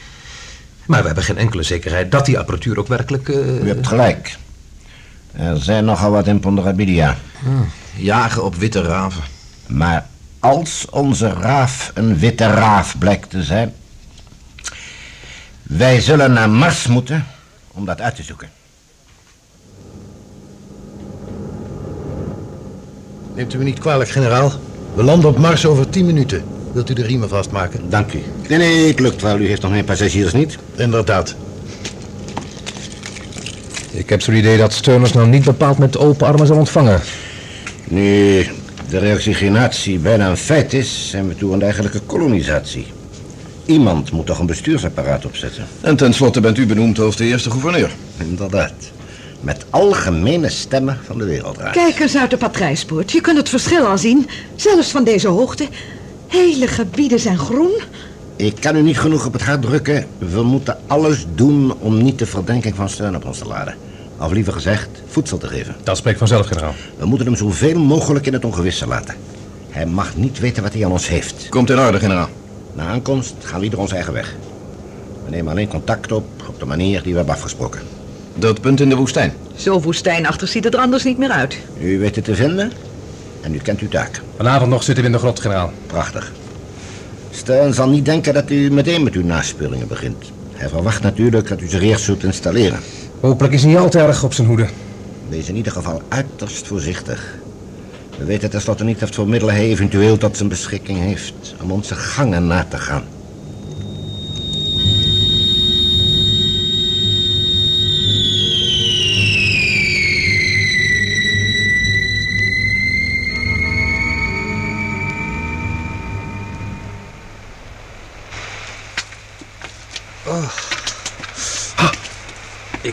Maar 0.87 1.00
we 1.00 1.06
hebben 1.06 1.25
geen 1.25 1.38
enkele 1.38 1.62
zekerheid 1.62 2.10
dat 2.10 2.26
die 2.26 2.38
apparatuur 2.38 2.78
ook 2.78 2.88
werkelijk... 2.88 3.28
eh, 3.28 3.62
U 3.62 3.66
hebt 3.68 3.87
gelijk. 3.87 4.37
Er 5.32 5.62
zijn 5.62 5.84
nogal 5.84 6.10
wat 6.10 6.26
imponderabilia. 6.26 7.16
Jagen 7.97 8.45
op 8.45 8.54
witte 8.54 8.82
raven. 8.82 9.23
Maar 9.66 10.06
als 10.38 10.86
onze 10.90 11.28
raaf 11.28 11.90
een 11.95 12.19
witte 12.19 12.47
raaf 12.47 12.99
blijkt 12.99 13.30
te 13.30 13.43
zijn... 13.43 13.73
wij 15.62 16.00
zullen 16.00 16.32
naar 16.32 16.50
Mars 16.50 16.86
moeten 16.86 17.26
om 17.73 17.84
dat 17.84 18.00
uit 18.00 18.16
te 18.16 18.23
zoeken. 18.23 18.49
Neemt 23.34 23.54
u 23.54 23.58
me 23.58 23.64
niet 23.64 23.78
kwalijk, 23.78 24.10
generaal. 24.10 24.52
We 24.95 25.02
landen 25.02 25.30
op 25.30 25.38
Mars 25.38 25.66
over 25.66 25.88
tien 25.88 26.06
minuten. 26.06 26.45
Wilt 26.73 26.90
u 26.90 26.95
de 26.95 27.02
riemen 27.02 27.28
vastmaken? 27.28 27.90
Dank 27.90 28.12
u. 28.12 28.23
Nee, 28.49 28.58
nee, 28.58 28.88
het 28.88 29.00
lukt 29.00 29.23
wel. 29.23 29.38
U 29.38 29.47
heeft 29.47 29.62
nog 29.62 29.73
geen 29.73 29.84
passagiers 29.84 30.32
niet. 30.32 30.58
Inderdaad. 30.76 31.34
Ik 33.91 34.09
heb 34.09 34.23
zo'n 34.23 34.35
idee 34.35 34.59
dat 34.59 34.73
Sterners 34.73 35.13
nou 35.13 35.29
niet 35.29 35.45
bepaald 35.45 35.79
met 35.79 35.99
open 35.99 36.26
armen 36.26 36.47
zal 36.47 36.57
ontvangen. 36.57 37.00
Nu 37.85 38.47
de 38.89 38.99
reoxygenatie 38.99 39.99
bijna 39.99 40.29
een 40.29 40.37
feit 40.37 40.73
is... 40.73 41.11
zijn 41.11 41.29
we 41.29 41.35
toe 41.35 41.53
aan 41.53 41.59
de 41.59 41.65
eigenlijke 41.65 42.00
kolonisatie. 42.00 42.87
Iemand 43.65 44.13
moet 44.13 44.26
toch 44.26 44.39
een 44.39 44.47
bestuursapparaat 44.47 45.26
opzetten. 45.26 45.67
En 45.81 45.97
tenslotte 45.97 46.41
bent 46.41 46.59
u 46.59 46.67
benoemd 46.67 46.99
als 46.99 47.17
de 47.17 47.25
eerste 47.25 47.50
gouverneur. 47.50 47.91
Inderdaad. 48.17 48.73
Met 49.41 49.65
algemene 49.71 50.49
stemmen 50.49 50.99
van 51.05 51.19
de 51.19 51.25
wereldraad. 51.25 51.73
Kijk 51.73 52.00
eens 52.00 52.17
uit 52.17 52.31
de 52.31 52.37
patrijspoort. 52.37 53.13
Je 53.13 53.21
kunt 53.21 53.37
het 53.37 53.49
verschil 53.49 53.87
al 53.87 53.99
zien, 53.99 54.29
zelfs 54.57 54.91
van 54.91 55.05
deze 55.05 55.29
hoogte. 55.29 55.69
Hele 56.26 56.67
gebieden 56.67 57.21
zijn 57.21 57.39
groen. 57.39 57.81
Ik 58.41 58.55
kan 58.61 58.76
u 58.76 58.83
niet 58.83 58.99
genoeg 58.99 59.26
op 59.26 59.33
het 59.33 59.43
hart 59.43 59.63
drukken. 59.63 60.07
We 60.19 60.43
moeten 60.43 60.79
alles 60.87 61.26
doen 61.35 61.75
om 61.79 62.03
niet 62.03 62.19
de 62.19 62.26
verdenking 62.26 62.75
van 62.75 62.89
steun 62.89 63.17
op 63.17 63.25
ons 63.25 63.39
te 63.39 63.47
laden. 63.47 63.75
Of 64.19 64.33
liever 64.33 64.53
gezegd, 64.53 64.89
voedsel 65.07 65.39
te 65.39 65.47
geven. 65.47 65.76
Dat 65.83 65.97
spreekt 65.97 66.19
vanzelf, 66.19 66.47
generaal. 66.47 66.75
We 66.99 67.07
moeten 67.07 67.26
hem 67.26 67.37
zoveel 67.37 67.79
mogelijk 67.79 68.26
in 68.26 68.33
het 68.33 68.45
ongewisse 68.45 68.87
laten. 68.87 69.15
Hij 69.71 69.87
mag 69.87 70.17
niet 70.17 70.39
weten 70.39 70.63
wat 70.63 70.73
hij 70.73 70.85
aan 70.85 70.91
ons 70.91 71.09
heeft. 71.09 71.49
Komt 71.49 71.71
in 71.71 71.79
orde, 71.79 71.99
generaal. 71.99 72.29
Na 72.75 72.87
aankomst 72.87 73.35
gaan 73.43 73.59
we 73.59 73.65
ieder 73.65 73.79
ons 73.79 73.93
eigen 73.93 74.13
weg. 74.13 74.35
We 75.25 75.31
nemen 75.31 75.53
alleen 75.53 75.69
contact 75.69 76.13
op 76.13 76.26
op 76.49 76.59
de 76.59 76.67
manier 76.67 77.03
die 77.03 77.11
we 77.11 77.17
hebben 77.17 77.35
afgesproken. 77.35 77.81
Dat 78.35 78.61
punt 78.61 78.81
in 78.81 78.89
de 78.89 78.97
woestijn. 78.97 79.33
Zo 79.55 79.81
woestijnachtig 79.81 80.49
ziet 80.49 80.65
het 80.65 80.75
er 80.75 80.81
anders 80.81 81.05
niet 81.05 81.19
meer 81.19 81.31
uit. 81.31 81.59
U 81.81 81.99
weet 81.99 82.17
het 82.17 82.25
te 82.25 82.35
vinden 82.35 82.73
en 83.41 83.55
u 83.55 83.59
kent 83.59 83.81
uw 83.81 83.89
taak. 83.89 84.23
Vanavond 84.37 84.71
nog 84.71 84.83
zitten 84.83 85.05
we 85.05 85.11
in 85.11 85.17
de 85.17 85.23
grot, 85.23 85.41
generaal. 85.41 85.73
Prachtig. 85.87 86.33
Steun 87.30 87.75
zal 87.75 87.88
niet 87.88 88.04
denken 88.04 88.34
dat 88.34 88.50
u 88.50 88.71
meteen 88.71 89.02
met 89.02 89.14
uw 89.14 89.25
naspeuringen 89.25 89.88
begint. 89.88 90.32
Hij 90.52 90.69
verwacht 90.69 91.02
natuurlijk 91.02 91.49
dat 91.49 91.60
u 91.60 91.69
zich 91.69 91.82
eerst 91.82 92.04
zult 92.04 92.25
installeren. 92.25 92.78
Hopelijk 93.21 93.54
is 93.54 93.62
hij 93.62 93.71
niet 93.71 93.80
al 93.80 93.90
te 93.90 93.99
erg 93.99 94.25
op 94.25 94.32
zijn 94.32 94.47
hoede. 94.47 94.69
Wees 95.28 95.49
in 95.49 95.56
ieder 95.56 95.73
geval 95.73 96.02
uiterst 96.08 96.66
voorzichtig. 96.66 97.38
We 98.19 98.25
weten 98.25 98.50
tenslotte 98.50 98.84
niet 98.84 99.00
wat 99.00 99.14
voor 99.14 99.28
middelen 99.28 99.54
hij 99.54 99.64
eventueel 99.64 100.16
tot 100.16 100.36
zijn 100.36 100.49
beschikking 100.49 100.99
heeft 100.99 101.54
om 101.62 101.71
onze 101.71 101.95
gangen 101.95 102.47
na 102.47 102.64
te 102.64 102.78
gaan. 102.78 103.04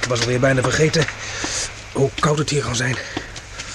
Ik 0.07 0.13
was 0.13 0.21
alweer 0.21 0.39
bijna 0.39 0.61
vergeten 0.61 1.05
hoe 1.91 2.09
koud 2.19 2.37
het 2.37 2.49
hier 2.49 2.61
kan 2.63 2.75
zijn. 2.75 2.95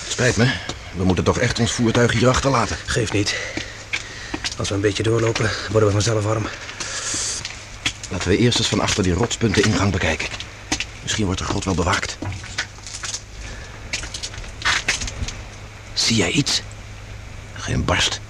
Spijt 0.08 0.36
me. 0.36 0.52
We 0.96 1.04
moeten 1.04 1.24
toch 1.24 1.38
echt 1.38 1.58
ons 1.58 1.72
voertuig 1.72 2.12
hier 2.12 2.28
achterlaten. 2.28 2.76
Geeft 2.86 3.12
niet. 3.12 3.36
Als 4.58 4.68
we 4.68 4.74
een 4.74 4.80
beetje 4.80 5.02
doorlopen, 5.02 5.50
worden 5.70 5.88
we 5.88 5.94
vanzelf 5.94 6.24
warm. 6.24 6.46
Laten 8.10 8.28
we 8.28 8.36
eerst 8.36 8.58
eens 8.58 8.68
van 8.68 8.80
achter 8.80 9.02
die 9.02 9.12
rotspunt 9.12 9.54
de 9.54 9.62
ingang 9.62 9.92
bekijken. 9.92 10.28
Misschien 11.02 11.24
wordt 11.24 11.40
de 11.40 11.46
grot 11.46 11.64
wel 11.64 11.74
bewaakt. 11.74 12.18
Zie 15.92 16.16
jij 16.16 16.30
iets? 16.30 16.62
Geen 17.54 17.84
barst. 17.84 18.20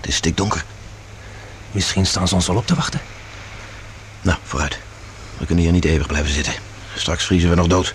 Het 0.00 0.08
is 0.08 0.16
stikdonker. 0.16 0.64
Misschien 1.70 2.06
staan 2.06 2.28
ze 2.28 2.34
ons 2.34 2.46
wel 2.46 2.56
op 2.56 2.66
te 2.66 2.74
wachten. 2.74 3.00
Nou, 4.22 4.38
vooruit. 4.44 4.78
We 5.38 5.46
kunnen 5.46 5.64
hier 5.64 5.72
niet 5.72 5.84
eeuwig 5.84 6.06
blijven 6.06 6.32
zitten. 6.32 6.71
Straks 6.96 7.24
vriezen 7.24 7.50
we 7.50 7.56
nog 7.56 7.66
dood. 7.66 7.94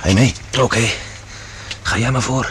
Ga 0.00 0.08
je 0.08 0.14
mee? 0.14 0.34
Oké. 0.60 0.88
Ga 1.82 1.98
jij 1.98 2.10
maar 2.10 2.22
voor. 2.22 2.50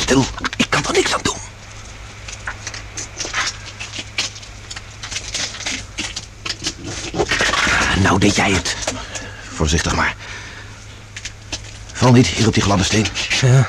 Stil. 0.00 0.24
Ik 0.56 0.66
kan 0.70 0.84
er 0.84 0.92
niks 0.92 1.14
aan 1.14 1.20
doen. 1.22 1.38
Nou 8.02 8.18
deed 8.18 8.36
jij 8.36 8.50
het. 8.50 8.76
Voorzichtig 9.54 9.94
maar. 9.94 10.14
Val 11.92 12.12
niet 12.12 12.26
hier 12.26 12.46
op 12.46 12.54
die 12.54 12.62
gladde 12.62 12.84
steen. 12.84 13.06
Ja. 13.40 13.68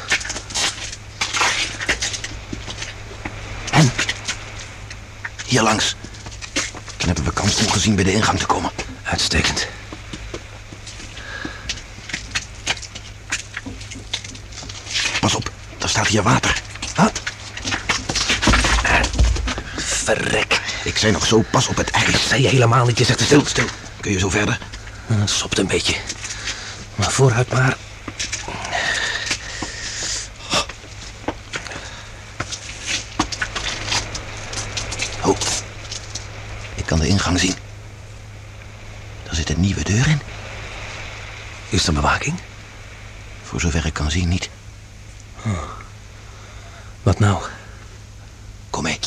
En? 3.72 3.92
Hier 5.52 5.62
langs. 5.62 5.96
Dan 6.98 7.08
hebben 7.08 7.24
we 7.24 7.34
kans 7.34 7.56
ongezien 7.66 7.96
bij 7.96 8.04
de 8.04 8.14
ingang 8.14 8.40
te 8.40 8.46
komen. 8.46 8.72
Uitstekend. 9.04 9.68
Pas 15.20 15.36
op, 15.36 15.52
daar 15.78 15.90
staat 15.90 16.08
hier 16.08 16.24
water. 16.24 16.62
Wat? 16.96 17.22
Verrek. 19.76 20.62
Ik 20.84 20.98
zei 20.98 21.12
nog 21.12 21.26
zo, 21.26 21.46
pas 21.52 21.68
op 21.68 21.78
het 21.78 21.90
ijs. 21.90 22.28
Zei 22.28 22.42
je 22.42 22.48
helemaal 22.48 22.86
niet, 22.86 22.98
je 22.98 23.04
zegt 23.04 23.20
het 23.20 23.28
Stil, 23.28 23.46
stil. 23.46 23.66
Kun 24.00 24.12
je 24.12 24.20
zo 24.20 24.30
verder? 24.30 24.60
Het 25.08 25.30
sopt 25.30 25.58
een 25.58 25.68
beetje. 25.68 25.96
Maar 26.96 27.12
vooruit 27.12 27.54
maar. 27.54 27.78
Oh, 35.24 35.38
ik 36.76 36.86
kan 36.86 37.00
de 37.00 37.08
ingang 37.22 37.40
zien. 37.40 37.56
Daar 39.24 39.36
zit 39.36 39.50
een 39.50 39.60
nieuwe 39.60 39.84
deur 39.84 40.08
in. 40.08 40.22
Is 41.70 41.88
er 41.88 41.94
bewaking? 41.94 42.40
Voor 43.44 43.60
zover 43.60 43.86
ik 43.86 43.94
kan 43.94 44.12
zien 44.12 44.28
niet. 44.28 44.50
Wat 47.04 47.20
nou? 47.20 47.44
Kom 48.70 48.84
mee. 48.84 49.00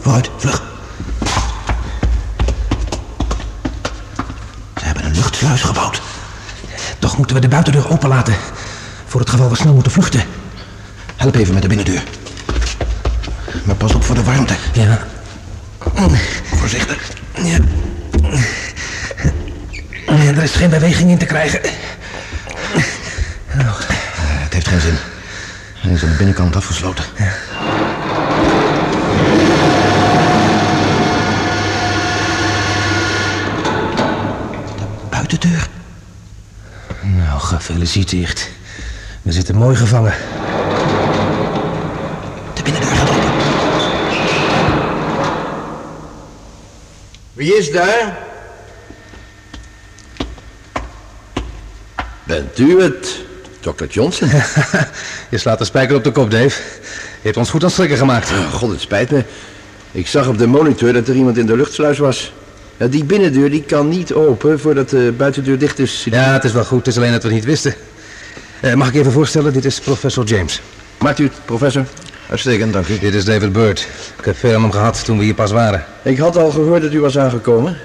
Vooruit, 0.00 0.30
vlug. 0.36 0.62
Ze 4.76 4.84
hebben 4.86 5.04
een 5.04 5.14
luchtsluis 5.14 5.62
gebouwd. 5.62 6.00
Buitendeur 7.50 7.90
openlaten. 7.90 8.34
Voor 9.06 9.20
het 9.20 9.30
geval 9.30 9.48
we 9.48 9.56
snel 9.56 9.74
moeten 9.74 9.92
vluchten. 9.92 10.22
Help 11.16 11.34
even 11.34 11.52
met 11.52 11.62
de 11.62 11.68
binnendeur. 11.68 12.02
Maar 13.64 13.74
pas 13.74 13.94
op 13.94 14.04
voor 14.04 14.14
de 14.14 14.22
warmte. 14.22 14.54
Ja. 14.72 14.98
Voorzichtig. 16.44 17.10
Ja. 17.34 17.58
Ja, 20.06 20.14
Er 20.14 20.42
is 20.42 20.52
geen 20.52 20.70
beweging 20.70 21.10
in 21.10 21.18
te 21.18 21.26
krijgen. 21.26 21.60
Het 23.46 24.52
heeft 24.52 24.68
geen 24.68 24.80
zin. 24.80 24.96
Hij 25.74 25.92
is 25.92 26.02
aan 26.02 26.10
de 26.10 26.16
binnenkant 26.16 26.56
afgesloten 26.56 27.04
buitendeur. 35.10 35.68
Nou, 37.02 37.40
gefeliciteerd. 37.70 38.48
We 39.22 39.32
zitten 39.32 39.54
mooi 39.54 39.76
gevangen. 39.76 40.14
De 42.54 42.62
binnendeur 42.62 42.96
gaat 42.96 43.08
open. 43.08 43.30
Wie 47.32 47.56
is 47.56 47.70
daar? 47.70 48.18
Bent 52.24 52.58
u 52.58 52.82
het, 52.82 53.20
Dr. 53.60 53.84
Johnson? 53.88 54.28
Je 55.30 55.38
slaat 55.38 55.58
de 55.58 55.64
spijker 55.64 55.96
op 55.96 56.04
de 56.04 56.12
kop, 56.12 56.30
Dave. 56.30 56.62
Je 57.20 57.26
hebt 57.26 57.36
ons 57.36 57.50
goed 57.50 57.64
aan 57.64 57.70
schrikken 57.70 57.98
gemaakt. 57.98 58.30
Oh, 58.30 58.52
God, 58.52 58.70
het 58.70 58.80
spijt 58.80 59.10
me. 59.10 59.24
Ik 59.92 60.06
zag 60.06 60.28
op 60.28 60.38
de 60.38 60.46
monitor 60.46 60.92
dat 60.92 61.08
er 61.08 61.14
iemand 61.14 61.38
in 61.38 61.46
de 61.46 61.56
luchtsluis 61.56 61.98
was. 61.98 62.32
Ja, 62.80 62.86
die 62.86 63.04
binnendeur 63.04 63.50
die 63.50 63.62
kan 63.62 63.88
niet 63.88 64.12
open 64.12 64.60
voordat 64.60 64.88
de 64.88 65.14
buitendeur 65.16 65.58
dicht 65.58 65.78
is. 65.78 66.06
Ja, 66.10 66.32
het 66.32 66.44
is 66.44 66.52
wel 66.52 66.64
goed. 66.64 66.78
Het 66.78 66.86
is 66.86 66.96
alleen 66.96 67.12
dat 67.12 67.22
we 67.22 67.28
het 67.28 67.36
niet 67.36 67.46
wisten. 67.46 67.74
Eh, 68.60 68.74
mag 68.74 68.88
ik 68.88 68.94
even 68.94 69.12
voorstellen? 69.12 69.52
Dit 69.52 69.64
is 69.64 69.80
professor 69.80 70.24
James. 70.24 70.60
Maakt 70.98 71.18
u 71.18 71.24
het, 71.24 71.32
professor? 71.44 71.84
Uitstekend, 72.30 72.72
dank 72.72 72.88
u. 72.88 72.98
Dit 72.98 73.14
is 73.14 73.24
David 73.24 73.52
Bird. 73.52 73.88
Ik 74.18 74.24
heb 74.24 74.36
veel 74.36 74.54
aan 74.54 74.62
hem 74.62 74.70
gehad 74.70 75.04
toen 75.04 75.18
we 75.18 75.24
hier 75.24 75.34
pas 75.34 75.50
waren. 75.50 75.84
Ik 76.02 76.18
had 76.18 76.36
al 76.36 76.50
gehoord 76.50 76.82
dat 76.82 76.92
u 76.92 77.00
was 77.00 77.18
aangekomen. 77.18 77.76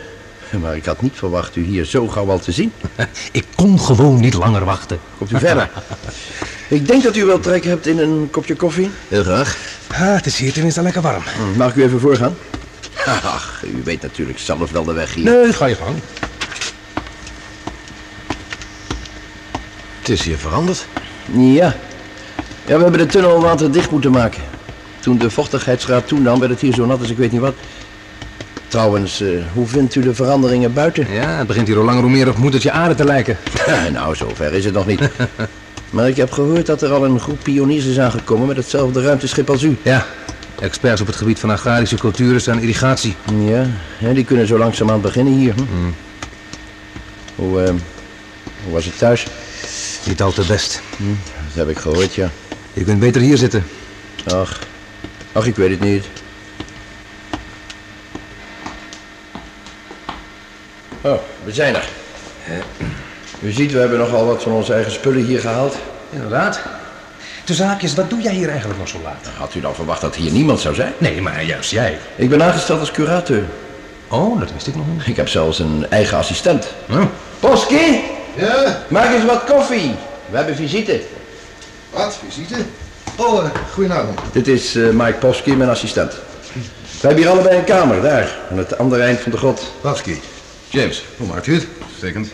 Maar 0.61 0.75
ik 0.75 0.85
had 0.85 1.01
niet 1.01 1.15
verwacht 1.15 1.55
u 1.55 1.63
hier 1.63 1.85
zo 1.85 2.07
gauw 2.07 2.29
al 2.29 2.39
te 2.39 2.51
zien. 2.51 2.71
Ik 3.31 3.45
kon 3.55 3.79
gewoon 3.79 4.19
niet 4.19 4.33
langer 4.33 4.65
wachten. 4.65 4.99
Komt 5.17 5.31
u 5.31 5.39
verder. 5.39 5.69
ik 6.67 6.87
denk 6.87 7.03
dat 7.03 7.15
u 7.15 7.25
wel 7.25 7.39
trek 7.39 7.63
hebt 7.63 7.87
in 7.87 7.99
een 7.99 8.27
kopje 8.31 8.55
koffie. 8.55 8.89
Heel 9.07 9.23
graag. 9.23 9.57
Ah, 9.87 10.15
het 10.15 10.25
is 10.25 10.37
hier 10.37 10.53
tenminste 10.53 10.81
lekker 10.81 11.01
warm. 11.01 11.23
Mag 11.57 11.69
ik 11.69 11.75
u 11.75 11.83
even 11.83 11.99
voorgaan? 11.99 12.35
Ach, 13.37 13.63
u 13.63 13.81
weet 13.83 14.01
natuurlijk 14.01 14.39
zelf 14.39 14.71
wel 14.71 14.83
de 14.83 14.93
weg 14.93 15.13
hier. 15.13 15.23
Nee, 15.23 15.53
ga 15.53 15.65
je 15.65 15.75
gang. 15.75 15.95
Het 19.99 20.09
is 20.09 20.23
hier 20.23 20.37
veranderd. 20.37 20.85
Ja. 21.31 21.75
Ja, 22.65 22.75
we 22.77 22.81
hebben 22.81 22.99
de 22.99 23.05
tunnel 23.05 23.41
water 23.41 23.71
dicht 23.71 23.91
moeten 23.91 24.11
maken. 24.11 24.41
Toen 24.99 25.17
de 25.17 25.29
vochtigheidsgraad 25.29 26.07
toenam, 26.07 26.39
werd 26.39 26.51
het 26.51 26.61
hier 26.61 26.73
zo 26.73 26.85
nat 26.85 26.99
als 26.99 27.09
ik 27.09 27.17
weet 27.17 27.31
niet 27.31 27.41
wat. 27.41 27.55
Trouwens, 28.67 29.21
eh, 29.21 29.29
hoe 29.53 29.67
vindt 29.67 29.95
u 29.95 30.01
de 30.01 30.15
veranderingen 30.15 30.73
buiten? 30.73 31.07
Ja, 31.11 31.37
het 31.37 31.47
begint 31.47 31.67
hier 31.67 31.75
hoe 31.75 31.85
langer 31.85 32.01
hoe 32.01 32.11
meer 32.11 32.29
op 32.29 32.37
moedertje 32.37 32.71
aarde 32.71 32.95
te 32.95 33.03
lijken. 33.03 33.37
nou, 33.93 34.15
zover 34.15 34.53
is 34.53 34.65
het 34.65 34.73
nog 34.73 34.85
niet. 34.85 35.09
maar 35.89 36.07
ik 36.07 36.15
heb 36.15 36.31
gehoord 36.31 36.65
dat 36.65 36.81
er 36.81 36.91
al 36.91 37.05
een 37.05 37.19
groep 37.19 37.39
pioniers 37.43 37.85
is 37.85 37.99
aangekomen 37.99 38.47
met 38.47 38.57
hetzelfde 38.57 39.01
ruimteschip 39.01 39.49
als 39.49 39.63
u. 39.63 39.77
Ja, 39.81 40.05
experts 40.59 41.01
op 41.01 41.07
het 41.07 41.15
gebied 41.15 41.39
van 41.39 41.49
agrarische 41.49 41.97
cultures 41.97 42.47
en 42.47 42.59
irrigatie. 42.59 43.15
Ja, 43.99 44.13
die 44.13 44.25
kunnen 44.25 44.47
zo 44.47 44.57
langzaamaan 44.57 45.01
beginnen 45.01 45.33
hier. 45.33 45.53
Hm? 45.53 45.63
Hoe, 47.35 47.61
eh, 47.61 47.69
hoe 48.63 48.73
was 48.73 48.85
het 48.85 48.97
thuis? 48.97 49.27
Niet 50.05 50.21
al 50.21 50.31
te 50.31 50.45
best. 50.47 50.81
Dat 50.97 51.67
heb 51.67 51.69
ik 51.69 51.77
gehoord, 51.77 52.15
ja. 52.15 52.29
Je 52.73 52.83
kunt 52.83 52.99
beter 52.99 53.21
hier 53.21 53.37
zitten. 53.37 53.65
Ach, 54.33 54.59
ach, 55.31 55.45
ik 55.45 55.55
weet 55.55 55.69
het 55.69 55.79
niet. 55.79 56.05
Oh, 61.01 61.19
we 61.43 61.53
zijn 61.53 61.75
er. 61.75 61.87
U 63.41 63.51
ziet, 63.51 63.71
we 63.71 63.79
hebben 63.79 63.97
nogal 63.97 64.25
wat 64.25 64.43
van 64.43 64.51
onze 64.51 64.73
eigen 64.73 64.91
spullen 64.91 65.25
hier 65.25 65.39
gehaald. 65.39 65.75
Inderdaad. 66.09 66.61
De 67.45 67.53
zaak 67.53 67.81
is, 67.81 67.93
wat 67.93 68.09
doe 68.09 68.21
jij 68.21 68.33
hier 68.33 68.49
eigenlijk 68.49 68.79
nog 68.79 68.87
zo 68.87 68.97
laat? 69.03 69.27
Had 69.37 69.53
u 69.55 69.59
dan 69.61 69.75
verwacht 69.75 70.01
dat 70.01 70.15
hier 70.15 70.31
niemand 70.31 70.59
zou 70.59 70.75
zijn? 70.75 70.93
Nee, 70.97 71.21
maar 71.21 71.43
juist 71.43 71.71
jij. 71.71 71.97
Ik 72.15 72.29
ben 72.29 72.43
aangesteld 72.43 72.79
als 72.79 72.91
curator. 72.91 73.43
Oh, 74.07 74.39
dat 74.39 74.51
wist 74.53 74.67
ik 74.67 74.75
nog 74.75 74.85
niet. 74.87 75.07
Ik 75.07 75.15
heb 75.15 75.27
zelfs 75.27 75.59
een 75.59 75.85
eigen 75.89 76.17
assistent. 76.17 76.67
Hm. 76.87 77.05
Poski, 77.39 78.01
Ja, 78.35 78.83
maak 78.87 79.13
eens 79.13 79.25
wat 79.25 79.43
koffie. 79.43 79.95
We 80.29 80.37
hebben 80.37 80.55
visite. 80.55 81.01
wat? 81.89 82.19
Visite? 82.27 82.55
Oh, 83.15 83.43
eh, 83.45 83.49
goedenavond. 83.73 84.19
Dit 84.31 84.47
is 84.47 84.75
eh, 84.75 84.89
Mike 84.89 85.13
Poski, 85.19 85.55
mijn 85.55 85.69
assistent. 85.69 86.11
We 87.01 87.07
hebben 87.07 87.17
hier 87.23 87.29
allebei 87.29 87.57
een 87.57 87.63
kamer, 87.63 88.01
daar, 88.01 88.37
aan 88.51 88.57
het 88.57 88.77
andere 88.77 89.03
eind 89.03 89.19
van 89.19 89.31
de 89.31 89.37
grot. 89.37 89.71
Paski. 89.81 90.21
James. 90.69 91.03
Hoe 91.17 91.27
maakt 91.27 91.47
u 91.47 91.53
het? 91.53 91.67
Uitstekend. 91.87 92.27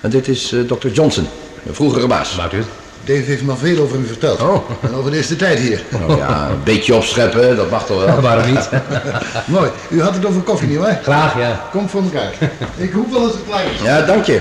En 0.00 0.10
dit 0.10 0.28
is 0.28 0.52
eh, 0.52 0.60
Dr. 0.60 0.88
Johnson, 0.88 1.26
mijn 1.62 1.74
vroegere 1.76 2.06
baas. 2.06 2.36
Maakt 2.36 2.52
u 2.52 2.56
het? 2.56 2.66
Dave 3.04 3.22
heeft 3.22 3.42
me 3.42 3.56
veel 3.56 3.82
over 3.82 3.98
u 3.98 4.06
verteld. 4.06 4.40
Oh. 4.40 4.70
En 4.80 4.94
over 4.94 5.10
de 5.10 5.16
eerste 5.16 5.36
tijd 5.36 5.58
hier. 5.58 5.82
Nou 5.90 6.16
ja, 6.16 6.48
een 6.48 6.62
beetje 6.64 6.94
opscheppen, 6.94 7.56
dat 7.56 7.70
mag 7.70 7.86
toch 7.86 8.04
wel. 8.04 8.20
Waarom 8.30 8.52
niet? 8.52 8.68
Mooi. 9.44 9.70
U 9.88 10.02
had 10.02 10.14
het 10.14 10.26
over 10.26 10.40
koffie, 10.40 10.68
nietwaar? 10.68 11.00
Graag, 11.02 11.38
ja. 11.38 11.68
Komt 11.70 11.90
voor 11.90 12.02
elkaar. 12.02 12.32
Ik 12.76 12.92
hoef 12.92 13.10
wel 13.10 13.22
eens 13.22 13.34
een 13.34 13.44
klein. 13.46 13.68
Ja, 13.82 14.02
dank 14.02 14.24
je. 14.24 14.40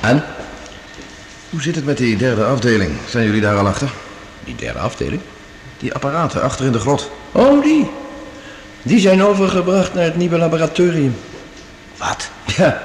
En? 0.00 0.24
Hoe 1.50 1.62
zit 1.62 1.74
het 1.74 1.84
met 1.84 1.96
die 1.96 2.16
derde 2.16 2.44
afdeling? 2.44 2.90
Zijn 3.08 3.24
jullie 3.24 3.40
daar 3.40 3.56
al 3.56 3.66
achter? 3.66 3.90
Die 4.44 4.54
derde 4.54 4.78
afdeling? 4.78 5.20
Die 5.78 5.94
apparaten 5.94 6.42
achter 6.42 6.64
in 6.64 6.72
de 6.72 6.78
grot. 6.78 7.10
Oh, 7.32 7.62
die. 7.62 7.90
Die 8.82 9.00
zijn 9.00 9.24
overgebracht 9.24 9.94
naar 9.94 10.04
het 10.04 10.16
nieuwe 10.16 10.38
laboratorium. 10.38 11.16
Wat? 11.96 12.28
Ja. 12.56 12.82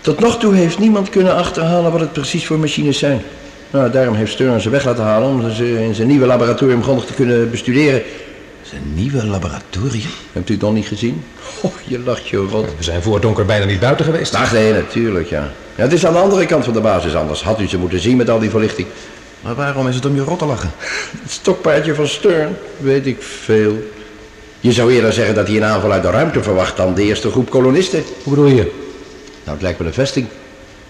Tot 0.00 0.20
nog 0.20 0.38
toe 0.38 0.54
heeft 0.54 0.78
niemand 0.78 1.10
kunnen 1.10 1.34
achterhalen 1.34 1.92
wat 1.92 2.00
het 2.00 2.12
precies 2.12 2.46
voor 2.46 2.58
machines 2.58 2.98
zijn. 2.98 3.22
Nou, 3.70 3.90
daarom 3.90 4.14
heeft 4.14 4.32
Stern 4.32 4.60
ze 4.60 4.70
weg 4.70 4.84
laten 4.84 5.04
halen 5.04 5.28
om 5.28 5.50
ze 5.50 5.84
in 5.84 5.94
zijn 5.94 6.08
nieuwe 6.08 6.26
laboratorium 6.26 6.82
grondig 6.82 7.04
te 7.04 7.14
kunnen 7.14 7.50
bestuderen. 7.50 8.02
Zijn 8.62 8.82
nieuwe 8.94 9.26
laboratorium? 9.26 10.10
Hebt 10.32 10.48
u 10.48 10.52
het 10.52 10.62
nog 10.62 10.72
niet 10.72 10.86
gezien? 10.86 11.24
Oh, 11.60 11.72
je 11.84 11.98
lacht 11.98 12.28
je 12.28 12.36
rot. 12.36 12.66
We 12.76 12.82
zijn 12.82 13.02
voor 13.02 13.12
het 13.12 13.22
donker 13.22 13.44
bijna 13.44 13.64
niet 13.64 13.80
buiten 13.80 14.04
geweest. 14.04 14.34
Ach 14.34 14.52
nee, 14.52 14.72
natuurlijk, 14.72 15.28
ja. 15.28 15.50
ja. 15.74 15.82
Het 15.82 15.92
is 15.92 16.06
aan 16.06 16.12
de 16.12 16.18
andere 16.18 16.46
kant 16.46 16.64
van 16.64 16.72
de 16.72 16.80
basis 16.80 17.14
anders. 17.14 17.42
Had 17.42 17.60
u 17.60 17.68
ze 17.68 17.78
moeten 17.78 18.00
zien 18.00 18.16
met 18.16 18.30
al 18.30 18.38
die 18.38 18.50
verlichting. 18.50 18.88
Maar 19.40 19.54
waarom 19.54 19.88
is 19.88 19.94
het 19.94 20.06
om 20.06 20.14
je 20.14 20.22
rot 20.22 20.38
te 20.38 20.46
lachen? 20.46 20.70
Het 21.22 21.30
stokpaardje 21.30 21.94
van 21.94 22.08
Stern, 22.08 22.56
weet 22.76 23.06
ik 23.06 23.22
veel. 23.22 23.90
Je 24.60 24.72
zou 24.72 24.92
eerder 24.92 25.12
zeggen 25.12 25.34
dat 25.34 25.46
hij 25.46 25.56
een 25.56 25.64
aanval 25.64 25.92
uit 25.92 26.02
de 26.02 26.10
ruimte 26.10 26.42
verwacht 26.42 26.76
dan 26.76 26.94
de 26.94 27.02
eerste 27.02 27.30
groep 27.30 27.50
kolonisten. 27.50 28.02
Hoe 28.22 28.34
bedoel 28.34 28.50
je? 28.50 28.86
Nou, 29.48 29.60
het 29.60 29.68
lijkt 29.68 29.82
me 29.82 29.86
een 29.86 30.02
vesting. 30.04 30.26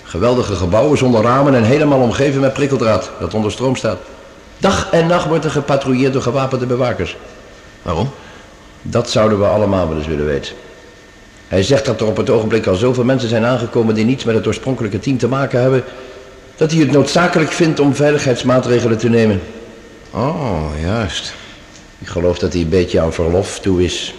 Geweldige 0.03 0.55
gebouwen 0.55 0.99
zonder 0.99 1.23
ramen 1.23 1.55
en 1.55 1.63
helemaal 1.63 2.01
omgeven 2.01 2.41
met 2.41 2.53
prikkeldraad 2.53 3.11
dat 3.21 3.35
onder 3.35 3.51
stroom 3.51 3.77
staat. 3.77 3.99
Dag 4.59 4.91
en 4.91 5.07
nacht 5.07 5.27
wordt 5.27 5.45
er 5.45 5.51
gepatrouilleerd 5.51 6.13
door 6.13 6.23
gewapende 6.23 6.67
bewakers. 6.67 7.17
Waarom? 7.83 8.11
Dat 8.83 9.11
zouden 9.11 9.39
we 9.39 9.45
allemaal 9.45 9.89
wel 9.89 9.97
eens 9.97 10.07
willen 10.07 10.27
weten. 10.27 10.55
Hij 11.49 11.63
zegt 11.63 11.85
dat 11.85 12.01
er 12.01 12.07
op 12.07 12.17
het 12.17 12.31
ogenblik 12.31 12.67
al 12.67 12.75
zoveel 12.75 13.05
mensen 13.05 13.29
zijn 13.29 13.45
aangekomen 13.45 13.95
die 13.95 14.05
niets 14.05 14.25
met 14.25 14.35
het 14.35 14.47
oorspronkelijke 14.47 14.99
team 14.99 15.19
te 15.19 15.29
maken 15.29 15.61
hebben, 15.61 15.85
dat 16.57 16.71
hij 16.71 16.81
het 16.81 16.91
noodzakelijk 16.91 17.53
vindt 17.53 17.81
om 17.81 17.95
veiligheidsmaatregelen 17.95 18.99
te 18.99 19.09
nemen. 19.09 19.41
Oh, 20.11 20.67
juist. 20.83 21.35
Ik 21.99 22.09
geloof 22.09 22.39
dat 22.39 22.53
hij 22.53 22.63
een 22.63 22.69
beetje 22.69 23.01
aan 23.01 23.13
verlof 23.13 23.61
toe 23.61 23.85
is. 23.85 24.15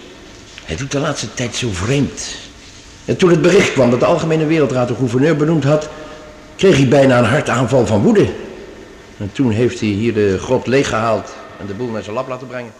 Hij 0.64 0.76
doet 0.76 0.92
de 0.92 0.98
laatste 0.98 1.34
tijd 1.34 1.54
zo 1.54 1.68
vreemd. 1.72 2.48
En 3.10 3.16
toen 3.16 3.30
het 3.30 3.42
bericht 3.42 3.72
kwam 3.72 3.90
dat 3.90 4.00
de 4.00 4.06
Algemene 4.06 4.46
Wereldraad 4.46 4.88
de 4.88 4.94
gouverneur 4.94 5.36
benoemd 5.36 5.64
had, 5.64 5.88
kreeg 6.56 6.76
hij 6.76 6.88
bijna 6.88 7.18
een 7.18 7.24
hartaanval 7.24 7.86
van 7.86 8.02
woede. 8.02 8.26
En 9.18 9.30
toen 9.32 9.50
heeft 9.50 9.80
hij 9.80 9.88
hier 9.88 10.14
de 10.14 10.38
grot 10.38 10.66
leeggehaald 10.66 11.34
en 11.60 11.66
de 11.66 11.74
boel 11.74 11.88
naar 11.88 12.02
zijn 12.02 12.14
lab 12.14 12.28
laten 12.28 12.46
brengen. 12.46 12.72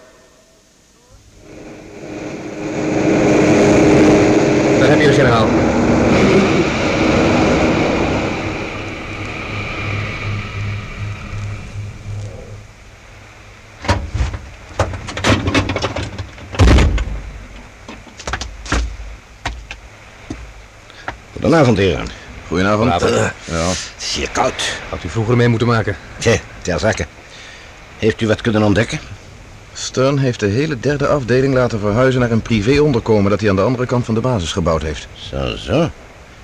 Daar 4.78 4.88
heb 4.88 5.00
je 5.00 5.06
de 5.06 5.12
generaal. 5.12 5.69
Goedenavond, 21.50 21.78
heren. 21.78 22.06
Goedenavond. 22.48 22.92
Goedenavond. 22.92 23.32
Ja. 23.44 23.68
Het 23.68 23.92
is 23.98 24.14
hier 24.14 24.30
koud. 24.30 24.62
Had 24.88 25.04
u 25.04 25.08
vroeger 25.08 25.36
mee 25.36 25.48
moeten 25.48 25.66
maken. 25.66 25.96
Tja, 26.18 26.36
ter 26.62 26.78
zake. 26.78 27.06
Heeft 27.98 28.20
u 28.20 28.26
wat 28.26 28.40
kunnen 28.40 28.62
ontdekken? 28.62 29.00
Stern 29.72 30.18
heeft 30.18 30.40
de 30.40 30.46
hele 30.46 30.80
derde 30.80 31.06
afdeling 31.06 31.54
laten 31.54 31.80
verhuizen 31.80 32.20
naar 32.20 32.30
een 32.30 32.42
privéonderkomen 32.42 33.30
dat 33.30 33.40
hij 33.40 33.50
aan 33.50 33.56
de 33.56 33.62
andere 33.62 33.86
kant 33.86 34.04
van 34.04 34.14
de 34.14 34.20
basis 34.20 34.52
gebouwd 34.52 34.82
heeft. 34.82 35.08
Zo, 35.30 35.56
zo. 35.56 35.90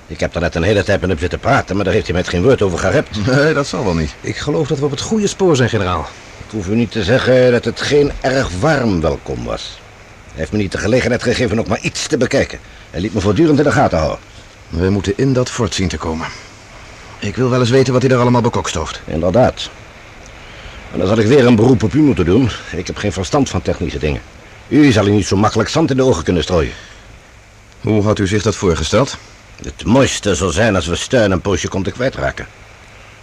Ik 0.07 0.19
heb 0.19 0.33
daar 0.33 0.41
net 0.41 0.55
een 0.55 0.63
hele 0.63 0.83
tijd 0.83 1.01
met 1.01 1.09
hem 1.09 1.19
zitten 1.19 1.39
praten, 1.39 1.75
maar 1.75 1.85
daar 1.85 1.93
heeft 1.93 2.07
hij 2.07 2.15
met 2.15 2.29
geen 2.29 2.43
woord 2.43 2.61
over 2.61 2.79
gerept. 2.79 3.25
Nee, 3.25 3.53
dat 3.53 3.67
zal 3.67 3.83
wel 3.83 3.95
niet. 3.95 4.15
Ik 4.21 4.37
geloof 4.37 4.67
dat 4.67 4.79
we 4.79 4.85
op 4.85 4.91
het 4.91 5.01
goede 5.01 5.27
spoor 5.27 5.55
zijn, 5.55 5.69
generaal. 5.69 6.07
Ik 6.45 6.51
hoef 6.51 6.67
u 6.67 6.75
niet 6.75 6.91
te 6.91 7.03
zeggen 7.03 7.51
dat 7.51 7.65
het 7.65 7.81
geen 7.81 8.11
erg 8.21 8.49
warm 8.59 9.01
welkom 9.01 9.43
was. 9.43 9.79
Hij 10.27 10.39
heeft 10.39 10.51
me 10.51 10.57
niet 10.57 10.71
de 10.71 10.77
gelegenheid 10.77 11.23
gegeven 11.23 11.59
ook 11.59 11.67
maar 11.67 11.81
iets 11.81 12.07
te 12.07 12.17
bekijken. 12.17 12.59
Hij 12.91 13.01
liet 13.01 13.13
me 13.13 13.19
voortdurend 13.19 13.57
in 13.57 13.63
de 13.63 13.71
gaten 13.71 13.97
houden. 13.97 14.19
We 14.69 14.89
moeten 14.89 15.13
in 15.15 15.33
dat 15.33 15.49
fort 15.49 15.75
zien 15.75 15.87
te 15.87 15.97
komen. 15.97 16.27
Ik 17.19 17.35
wil 17.35 17.49
wel 17.49 17.59
eens 17.59 17.69
weten 17.69 17.93
wat 17.93 18.01
hij 18.01 18.11
er 18.11 18.17
allemaal 18.17 18.41
bekokstooft. 18.41 19.01
Inderdaad. 19.05 19.69
En 20.91 20.99
dan 20.99 21.07
zal 21.07 21.17
ik 21.17 21.27
weer 21.27 21.45
een 21.45 21.55
beroep 21.55 21.83
op 21.83 21.93
u 21.93 22.01
moeten 22.01 22.25
doen. 22.25 22.49
Ik 22.71 22.87
heb 22.87 22.97
geen 22.97 23.11
verstand 23.11 23.49
van 23.49 23.61
technische 23.61 23.99
dingen. 23.99 24.21
U 24.67 24.91
zal 24.91 25.07
u 25.07 25.11
niet 25.11 25.27
zo 25.27 25.35
makkelijk 25.35 25.69
zand 25.69 25.91
in 25.91 25.97
de 25.97 26.03
ogen 26.03 26.23
kunnen 26.23 26.43
strooien. 26.43 26.73
Hoe 27.81 28.03
had 28.03 28.19
u 28.19 28.27
zich 28.27 28.41
dat 28.41 28.55
voorgesteld? 28.55 29.17
Het 29.63 29.85
mooiste 29.85 30.35
zou 30.35 30.51
zijn 30.51 30.75
als 30.75 30.87
we 30.87 30.95
steun 30.95 31.31
een 31.31 31.41
poosje 31.41 31.67
konden 31.67 31.93
kwijtraken. 31.93 32.47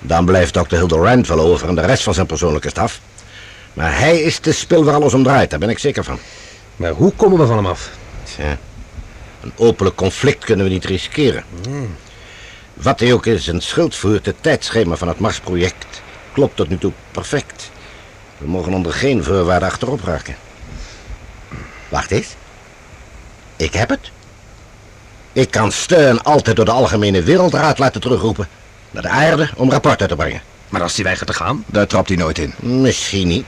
Dan 0.00 0.24
blijft 0.24 0.52
Dr. 0.52 0.76
Hildebrand 0.76 1.26
wel 1.26 1.40
over 1.40 1.68
en 1.68 1.74
de 1.74 1.80
rest 1.80 2.02
van 2.02 2.14
zijn 2.14 2.26
persoonlijke 2.26 2.68
staf. 2.68 3.00
Maar 3.72 3.98
hij 3.98 4.20
is 4.20 4.40
de 4.40 4.52
spil 4.52 4.85
waar 4.85 4.94
alles 4.94 5.14
om 5.14 5.22
draait, 5.22 5.50
daar 5.50 5.59
ben 5.59 5.68
ik 5.68 5.78
zeker 5.78 6.04
van. 6.04 6.18
Maar 6.76 6.90
hoe 6.90 7.12
komen 7.16 7.38
we 7.38 7.46
van 7.46 7.57
hem 7.57 7.66
af? 7.66 7.90
Tja, 8.22 8.59
een 9.44 9.52
openlijk 9.57 9.96
conflict 9.96 10.44
kunnen 10.44 10.66
we 10.66 10.72
niet 10.72 10.85
riskeren. 10.85 11.44
Wat 12.74 13.00
hij 13.00 13.12
ook 13.12 13.26
is, 13.26 13.46
een 13.46 13.62
schuld 13.62 13.96
voert, 13.96 14.26
het 14.26 14.37
tijdschema 14.40 14.96
van 14.96 15.09
het 15.09 15.18
Marsproject 15.18 16.02
klopt 16.33 16.57
tot 16.57 16.68
nu 16.68 16.78
toe 16.78 16.92
perfect. 17.11 17.70
We 18.38 18.46
mogen 18.46 18.74
onder 18.74 18.92
geen 18.92 19.24
voorwaarden 19.24 19.68
achterop 19.68 20.04
raken. 20.04 20.37
Wacht 21.88 22.11
eens. 22.11 22.28
Ik 23.57 23.72
heb 23.72 23.88
het. 23.88 24.11
Ik 25.33 25.50
kan 25.50 25.72
steun 25.72 26.22
altijd 26.22 26.57
door 26.57 26.64
de 26.64 26.70
Algemene 26.70 27.22
Wereldraad 27.22 27.78
laten 27.78 28.00
terugroepen. 28.00 28.48
Naar 28.90 29.02
de 29.02 29.09
aarde 29.09 29.50
om 29.57 29.70
rapport 29.70 30.00
uit 30.00 30.11
te 30.11 30.16
brengen. 30.16 30.42
Maar 30.68 30.83
als 30.83 30.94
hij 30.94 31.04
weigert 31.04 31.28
te 31.28 31.35
gaan? 31.35 31.64
Daar 31.66 31.87
trapt 31.87 32.09
hij 32.09 32.16
nooit 32.16 32.38
in. 32.38 32.54
Misschien 32.59 33.28
niet. 33.28 33.46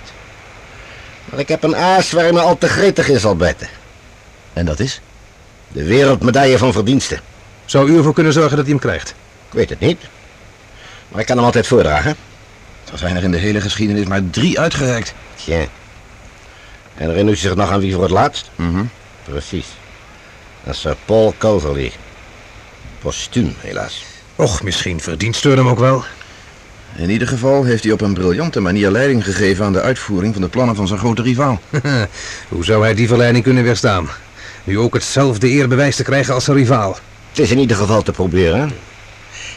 Maar 1.24 1.38
ik 1.38 1.48
heb 1.48 1.62
een 1.62 1.76
aas 1.76 2.10
waar 2.10 2.22
hij 2.22 2.32
me 2.32 2.40
al 2.40 2.58
te 2.58 2.68
gretig 2.68 3.08
in 3.08 3.20
zal 3.20 3.36
bijten. 3.36 3.68
En 4.52 4.66
dat 4.66 4.80
is? 4.80 5.00
De 5.68 5.84
wereldmedaille 5.84 6.58
van 6.58 6.72
verdiensten. 6.72 7.20
Zou 7.64 7.90
u 7.90 7.96
ervoor 7.96 8.14
kunnen 8.14 8.32
zorgen 8.32 8.56
dat 8.56 8.64
hij 8.64 8.74
hem 8.74 8.82
krijgt? 8.82 9.14
Ik 9.48 9.52
weet 9.52 9.70
het 9.70 9.80
niet. 9.80 10.00
Maar 11.08 11.20
ik 11.20 11.26
kan 11.26 11.36
hem 11.36 11.44
altijd 11.44 11.66
voordragen. 11.66 12.16
Er 12.92 12.98
zijn 12.98 13.16
er 13.16 13.22
in 13.22 13.30
de 13.30 13.38
hele 13.38 13.60
geschiedenis 13.60 14.06
maar 14.06 14.30
drie 14.30 14.60
uitgereikt. 14.60 15.14
Tja. 15.34 15.64
En 16.94 17.08
herinnert 17.08 17.36
u 17.36 17.40
zich 17.40 17.54
nog 17.54 17.70
aan 17.70 17.80
wie 17.80 17.92
voor 17.92 18.02
het 18.02 18.10
laatst? 18.10 18.50
Mhm. 18.54 18.84
Precies. 19.24 19.66
Dat 20.64 20.74
is 20.74 20.80
Sir 20.80 20.96
Paul 21.04 21.34
Coverley. 21.38 21.92
Postuum, 22.98 23.54
helaas. 23.58 24.04
Och, 24.36 24.62
misschien 24.62 25.00
verdient 25.00 25.36
Stern 25.36 25.56
hem 25.56 25.68
ook 25.68 25.78
wel. 25.78 26.04
In 26.96 27.10
ieder 27.10 27.28
geval 27.28 27.64
heeft 27.64 27.84
hij 27.84 27.92
op 27.92 28.00
een 28.00 28.14
briljante 28.14 28.60
manier 28.60 28.90
leiding 28.90 29.24
gegeven 29.24 29.64
aan 29.64 29.72
de 29.72 29.80
uitvoering 29.80 30.32
van 30.32 30.42
de 30.42 30.48
plannen 30.48 30.76
van 30.76 30.86
zijn 30.86 30.98
grote 30.98 31.22
rivaal. 31.22 31.60
Hoe 32.48 32.64
zou 32.64 32.82
hij 32.82 32.94
die 32.94 33.08
verleiding 33.08 33.44
kunnen 33.44 33.64
weerstaan? 33.64 34.08
Nu 34.66 34.78
ook 34.78 34.94
hetzelfde 34.94 35.48
eerbewijs 35.48 35.96
te 35.96 36.02
krijgen 36.02 36.34
als 36.34 36.44
zijn 36.44 36.56
rivaal. 36.56 36.98
Het 37.28 37.38
is 37.38 37.50
in 37.50 37.58
ieder 37.58 37.76
geval 37.76 38.02
te 38.02 38.12
proberen. 38.12 38.70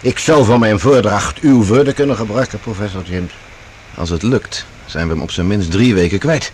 Ik 0.02 0.19
zou 0.19 0.45
voor 0.45 0.60
mijn 0.60 0.80
voordracht 0.80 1.39
uw 1.39 1.63
woorden 1.63 1.93
kunnen 1.93 2.15
gebruiken, 2.15 2.60
professor 2.60 3.02
James. 3.06 3.32
Als 3.95 4.10
het 4.10 4.24
lukt, 4.24 4.65
zijn 4.86 5.08
we 5.08 5.13
hem 5.13 5.22
op 5.22 5.32
zijn 5.32 5.48
minst 5.48 5.72
drie 5.72 5.93
weken 5.93 6.19
kwijt. 6.19 6.52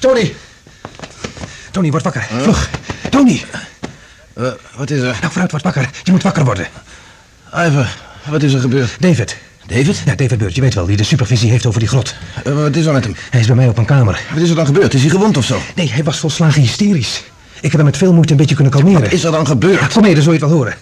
Tony! 0.00 0.34
Tony, 1.70 1.90
word 1.90 2.02
wakker. 2.02 2.22
Vlug. 2.22 2.70
Tony! 3.10 3.44
Eh, 4.36 4.46
wat 4.76 4.90
is 4.90 4.98
er? 5.00 5.16
Nou, 5.20 5.30
vooruit, 5.32 5.50
word 5.50 5.62
wakker. 5.62 5.88
Je 6.02 6.10
moet 6.12 6.22
wakker 6.22 6.44
worden. 6.44 6.66
Ivor, 7.54 7.88
wat 8.28 8.42
is 8.42 8.52
er 8.52 8.60
gebeurd? 8.60 8.96
David. 9.00 9.36
David? 9.66 10.02
Ja, 10.04 10.14
David 10.14 10.38
Beurt, 10.38 10.54
je 10.54 10.60
weet 10.60 10.74
wel, 10.74 10.86
die 10.86 10.96
de 10.96 11.04
supervisie 11.04 11.50
heeft 11.50 11.66
over 11.66 11.80
die 11.80 11.88
grot. 11.88 12.14
Eh, 12.44 12.52
wat 12.52 12.76
is 12.76 12.86
er 12.86 12.92
met 12.92 13.04
hem? 13.04 13.16
Hij 13.30 13.40
is 13.40 13.46
bij 13.46 13.56
mij 13.56 13.68
op 13.68 13.78
een 13.78 13.84
kamer. 13.84 14.20
Wat 14.32 14.42
is 14.42 14.48
er 14.50 14.54
dan 14.56 14.66
gebeurd? 14.66 14.94
Is 14.94 15.00
hij 15.00 15.10
gewond 15.10 15.36
of 15.36 15.44
zo? 15.44 15.60
Nee, 15.74 15.92
hij 15.92 16.04
was 16.04 16.18
volslagen 16.18 16.60
hysterisch. 16.60 17.22
Ik 17.54 17.62
heb 17.62 17.72
hem 17.72 17.84
met 17.84 17.96
veel 17.96 18.12
moeite 18.12 18.30
een 18.32 18.38
beetje 18.38 18.54
kunnen 18.54 18.72
kalmeren. 18.72 19.00
Wat 19.02 19.12
is 19.12 19.24
er 19.24 19.30
dan 19.32 19.46
gebeurd? 19.46 19.80
Ja, 19.80 19.86
kom 19.86 20.02
mee, 20.02 20.14
dan 20.14 20.22
zul 20.22 20.32
je 20.32 20.38
het 20.38 20.48
wel 20.48 20.58
horen. 20.58 20.74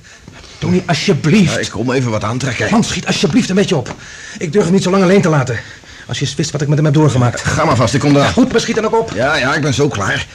Tony, 0.58 0.82
alsjeblieft. 0.86 1.52
Ja, 1.54 1.58
ik 1.58 1.70
kom 1.70 1.92
even 1.92 2.10
wat 2.10 2.24
aantrekken. 2.24 2.68
Hans, 2.70 2.88
schiet 2.88 3.06
alsjeblieft 3.06 3.48
een 3.48 3.54
beetje 3.54 3.76
op. 3.76 3.94
Ik 4.38 4.52
durf 4.52 4.64
hem 4.64 4.72
niet 4.74 4.82
zo 4.82 4.90
lang 4.90 5.02
alleen 5.02 5.22
te 5.22 5.28
laten. 5.28 5.58
Als 6.06 6.18
je 6.18 6.24
eens 6.24 6.34
wist 6.34 6.50
wat 6.50 6.60
ik 6.60 6.68
met 6.68 6.76
hem 6.76 6.86
heb 6.86 6.94
doorgemaakt. 6.94 7.40
Ga 7.40 7.64
maar 7.64 7.76
vast, 7.76 7.94
ik 7.94 8.00
kom 8.00 8.12
Ja, 8.12 8.18
eraan. 8.18 8.32
goed, 8.32 8.52
maar 8.52 8.60
schiet 8.60 8.74
dan 8.74 8.84
ook 8.84 8.98
op. 9.00 9.12
Ja, 9.14 9.36
ja, 9.36 9.54
ik 9.54 9.62
ben 9.62 9.74
zo 9.74 9.88
klaar. 9.88 10.26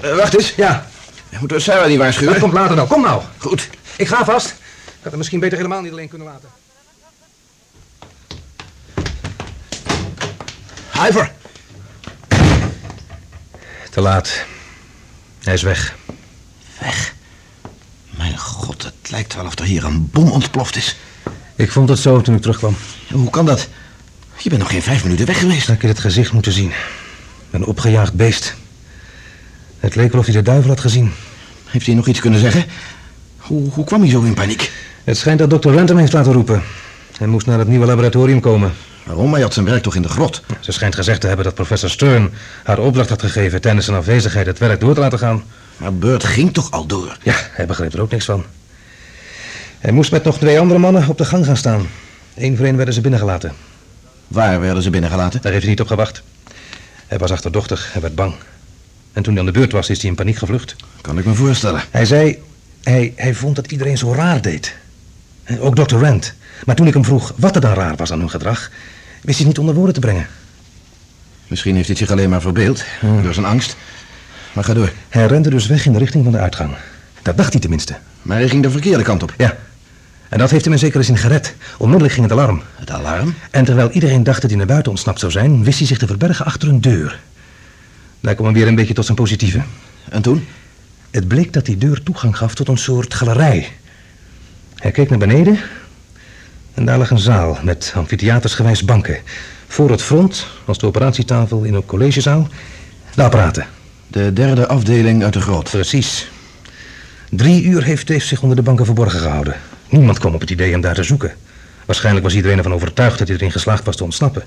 Eh, 0.00 0.14
wacht 0.16 0.36
eens. 0.36 0.52
Ja, 0.56 0.86
Moeten 1.38 1.56
we 1.56 1.62
Sarah 1.62 1.88
niet 1.88 1.98
waarschuwen? 1.98 2.32
dat 2.32 2.42
komt 2.42 2.52
later 2.52 2.76
nou. 2.76 2.88
Kom 2.88 3.02
nou. 3.02 3.22
Goed. 3.38 3.68
Ik 3.96 4.08
ga 4.08 4.24
vast. 4.24 4.48
Ik 4.48 4.94
had 5.02 5.08
hem 5.10 5.18
misschien 5.18 5.40
beter 5.40 5.56
helemaal 5.56 5.80
niet 5.80 5.92
alleen 5.92 6.08
kunnen 6.08 6.26
laten. 6.26 6.48
Ivor. 11.08 11.30
Te 13.90 14.00
laat. 14.00 14.44
Hij 15.42 15.54
is 15.54 15.62
weg. 15.62 15.96
Weg. 16.80 17.14
Mijn 18.10 18.38
god, 18.38 18.82
het 18.82 19.10
lijkt 19.10 19.34
wel 19.34 19.46
of 19.46 19.58
er 19.58 19.64
hier 19.64 19.84
een 19.84 20.10
bom 20.10 20.30
ontploft 20.30 20.76
is. 20.76 20.96
Ik 21.56 21.70
vond 21.72 21.88
het 21.88 21.98
zo 21.98 22.20
toen 22.20 22.34
ik 22.34 22.40
terugkwam. 22.40 22.76
Hoe 23.10 23.30
kan 23.30 23.46
dat? 23.46 23.68
Je 24.36 24.48
bent 24.48 24.60
nog 24.60 24.70
geen 24.70 24.82
vijf 24.82 25.02
minuten 25.02 25.26
weg 25.26 25.38
geweest. 25.38 25.66
Had 25.66 25.76
ik 25.76 25.82
in 25.82 25.88
het 25.88 25.98
gezicht 25.98 26.32
moeten 26.32 26.52
zien. 26.52 26.72
Een 27.50 27.64
opgejaagd 27.64 28.14
beest. 28.14 28.54
Het 29.80 29.94
leek 29.94 30.10
wel 30.10 30.20
of 30.20 30.26
hij 30.26 30.34
de 30.34 30.42
duivel 30.42 30.70
had 30.70 30.80
gezien. 30.80 31.12
Heeft 31.64 31.86
hij 31.86 31.94
nog 31.94 32.06
iets 32.06 32.20
kunnen 32.20 32.40
zeggen? 32.40 32.64
Hoe, 33.36 33.70
hoe 33.70 33.84
kwam 33.84 34.00
hij 34.00 34.10
zo 34.10 34.22
in 34.22 34.34
paniek? 34.34 34.72
Het 35.04 35.16
schijnt 35.16 35.38
dat 35.38 35.50
dokter 35.50 35.74
Random 35.74 35.96
heeft 35.96 36.12
laten 36.12 36.32
roepen. 36.32 36.62
Hij 37.18 37.26
moest 37.26 37.46
naar 37.46 37.58
het 37.58 37.68
nieuwe 37.68 37.86
laboratorium 37.86 38.40
komen. 38.40 38.72
Waarom? 39.04 39.32
Hij 39.32 39.42
had 39.42 39.54
zijn 39.54 39.66
werk 39.66 39.82
toch 39.82 39.94
in 39.94 40.02
de 40.02 40.08
grot? 40.08 40.42
Ze 40.60 40.72
schijnt 40.72 40.94
gezegd 40.94 41.20
te 41.20 41.26
hebben 41.26 41.44
dat 41.44 41.54
professor 41.54 41.90
Stern 41.90 42.30
haar 42.64 42.78
opdracht 42.78 43.08
had 43.08 43.22
gegeven 43.22 43.60
tijdens 43.60 43.84
zijn 43.84 43.96
afwezigheid 43.96 44.46
het 44.46 44.58
werk 44.58 44.80
door 44.80 44.94
te 44.94 45.00
laten 45.00 45.18
gaan. 45.18 45.42
Maar 45.76 45.94
Burt 45.94 46.24
ging 46.24 46.54
toch 46.54 46.70
al 46.70 46.86
door? 46.86 47.16
Ja, 47.22 47.34
hij 47.52 47.66
begreep 47.66 47.92
er 47.92 48.00
ook 48.00 48.10
niks 48.10 48.24
van. 48.24 48.44
Hij 49.78 49.92
moest 49.92 50.10
met 50.10 50.24
nog 50.24 50.38
twee 50.38 50.60
andere 50.60 50.78
mannen 50.78 51.08
op 51.08 51.18
de 51.18 51.24
gang 51.24 51.44
gaan 51.44 51.56
staan. 51.56 51.86
Eén 52.36 52.56
voor 52.56 52.66
één 52.66 52.76
werden 52.76 52.94
ze 52.94 53.00
binnengelaten. 53.00 53.52
Waar 54.28 54.60
werden 54.60 54.82
ze 54.82 54.90
binnengelaten? 54.90 55.42
Daar 55.42 55.52
heeft 55.52 55.64
hij 55.64 55.72
niet 55.72 55.80
op 55.80 55.86
gewacht. 55.86 56.22
Hij 57.06 57.18
was 57.18 57.30
achterdochtig, 57.30 57.92
hij 57.92 58.00
werd 58.00 58.14
bang. 58.14 58.34
En 59.18 59.24
toen 59.24 59.32
hij 59.32 59.42
aan 59.42 59.52
de 59.52 59.58
beurt 59.58 59.72
was, 59.72 59.90
is 59.90 60.00
hij 60.00 60.10
in 60.10 60.16
paniek 60.16 60.36
gevlucht. 60.36 60.76
Kan 61.00 61.18
ik 61.18 61.24
me 61.24 61.34
voorstellen. 61.34 61.82
Hij 61.90 62.04
zei, 62.04 62.38
hij, 62.82 63.12
hij 63.16 63.34
vond 63.34 63.56
dat 63.56 63.72
iedereen 63.72 63.98
zo 63.98 64.12
raar 64.12 64.42
deed. 64.42 64.74
En 65.44 65.60
Ook 65.60 65.76
Dr. 65.76 65.96
Rand. 65.96 66.34
Maar 66.64 66.74
toen 66.74 66.86
ik 66.86 66.94
hem 66.94 67.04
vroeg 67.04 67.32
wat 67.36 67.54
er 67.54 67.60
dan 67.60 67.74
raar 67.74 67.96
was 67.96 68.12
aan 68.12 68.18
hun 68.18 68.30
gedrag, 68.30 68.70
wist 69.22 69.22
hij 69.22 69.36
het 69.36 69.46
niet 69.46 69.58
onder 69.58 69.74
woorden 69.74 69.94
te 69.94 70.00
brengen. 70.00 70.26
Misschien 71.46 71.74
heeft 71.74 71.86
hij 71.86 71.96
het 71.98 72.06
zich 72.06 72.16
alleen 72.16 72.30
maar 72.30 72.40
verbeeld. 72.40 72.84
Door 73.22 73.34
zijn 73.34 73.46
angst. 73.46 73.76
Maar 74.52 74.64
ga 74.64 74.74
door. 74.74 74.92
Hij 75.08 75.26
rende 75.26 75.50
dus 75.50 75.66
weg 75.66 75.86
in 75.86 75.92
de 75.92 75.98
richting 75.98 76.24
van 76.24 76.32
de 76.32 76.38
uitgang. 76.38 76.74
Dat 77.22 77.36
dacht 77.36 77.52
hij 77.52 77.60
tenminste. 77.60 77.96
Maar 78.22 78.36
hij 78.36 78.48
ging 78.48 78.62
de 78.62 78.70
verkeerde 78.70 79.02
kant 79.02 79.22
op. 79.22 79.34
Ja. 79.36 79.56
En 80.28 80.38
dat 80.38 80.50
heeft 80.50 80.64
hem 80.64 80.72
in 80.72 80.78
zekere 80.78 81.02
zin 81.02 81.16
gered. 81.16 81.54
Onmiddellijk 81.78 82.14
ging 82.14 82.28
het 82.28 82.38
alarm. 82.38 82.62
Het 82.74 82.90
alarm? 82.90 83.34
En 83.50 83.64
terwijl 83.64 83.90
iedereen 83.90 84.22
dacht 84.22 84.40
dat 84.40 84.50
hij 84.50 84.58
naar 84.58 84.68
buiten 84.68 84.90
ontsnapt 84.90 85.20
zou 85.20 85.32
zijn, 85.32 85.64
wist 85.64 85.78
hij 85.78 85.86
zich 85.86 85.98
te 85.98 86.06
verbergen 86.06 86.44
achter 86.44 86.68
een 86.68 86.80
deur. 86.80 87.18
Daar 88.20 88.34
kwam 88.34 88.52
weer 88.52 88.66
een 88.66 88.74
beetje 88.74 88.94
tot 88.94 89.04
zijn 89.04 89.16
positieve. 89.16 89.62
En 90.10 90.22
toen? 90.22 90.46
Het 91.10 91.28
bleek 91.28 91.52
dat 91.52 91.66
die 91.66 91.78
deur 91.78 92.02
toegang 92.02 92.36
gaf 92.36 92.54
tot 92.54 92.68
een 92.68 92.78
soort 92.78 93.14
galerij. 93.14 93.68
Hij 94.74 94.90
keek 94.90 95.08
naar 95.08 95.18
beneden 95.18 95.58
En 96.74 96.84
daar 96.84 96.98
lag 96.98 97.10
een 97.10 97.18
zaal 97.18 97.58
met 97.62 97.92
amfitheatersgewijs 97.96 98.84
banken. 98.84 99.18
Voor 99.66 99.90
het 99.90 100.02
front 100.02 100.46
was 100.64 100.78
de 100.78 100.86
operatietafel 100.86 101.62
in 101.62 101.74
een 101.74 101.86
collegezaal. 101.86 102.48
De 103.14 103.22
apparaten. 103.22 103.66
De 104.06 104.32
derde 104.32 104.66
afdeling 104.66 105.24
uit 105.24 105.32
de 105.32 105.40
grot. 105.40 105.70
Precies. 105.70 106.30
Drie 107.30 107.64
uur 107.64 107.84
heeft 107.84 108.06
Dave 108.06 108.26
zich 108.26 108.42
onder 108.42 108.56
de 108.56 108.62
banken 108.62 108.84
verborgen 108.84 109.20
gehouden. 109.20 109.56
Niemand 109.88 110.18
kwam 110.18 110.34
op 110.34 110.40
het 110.40 110.50
idee 110.50 110.70
hem 110.70 110.80
daar 110.80 110.94
te 110.94 111.02
zoeken. 111.02 111.32
Waarschijnlijk 111.86 112.24
was 112.24 112.34
iedereen 112.34 112.56
ervan 112.56 112.74
overtuigd 112.74 113.18
dat 113.18 113.28
hij 113.28 113.36
erin 113.36 113.52
geslaagd 113.52 113.84
was 113.84 113.96
te 113.96 114.04
ontsnappen. 114.04 114.42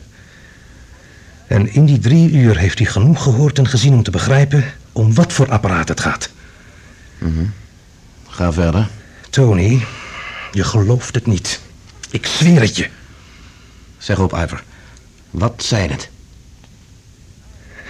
En 1.52 1.74
in 1.74 1.86
die 1.86 2.00
drie 2.00 2.32
uur 2.32 2.58
heeft 2.58 2.78
hij 2.78 2.88
genoeg 2.88 3.24
gehoord 3.24 3.58
en 3.58 3.68
gezien 3.68 3.94
om 3.94 4.04
te 4.04 4.12
begrijpen 4.12 4.64
om 4.92 5.14
wat 5.14 5.34
voor 5.34 5.52
apparaat 5.52 5.88
het 5.88 6.00
gaat. 6.00 6.30
Ga 8.28 8.54
verder. 8.54 8.88
Tony, 9.30 9.86
je 10.52 10.64
gelooft 10.64 11.16
het 11.16 11.26
niet. 11.26 11.60
Ik 12.10 12.26
zweer 12.26 12.62
het 12.62 12.76
je. 12.76 12.90
Zeg 13.98 14.20
op, 14.20 14.34
Ivor. 14.34 14.64
Wat 15.30 15.64
zijn 15.64 15.92
het? 15.92 16.10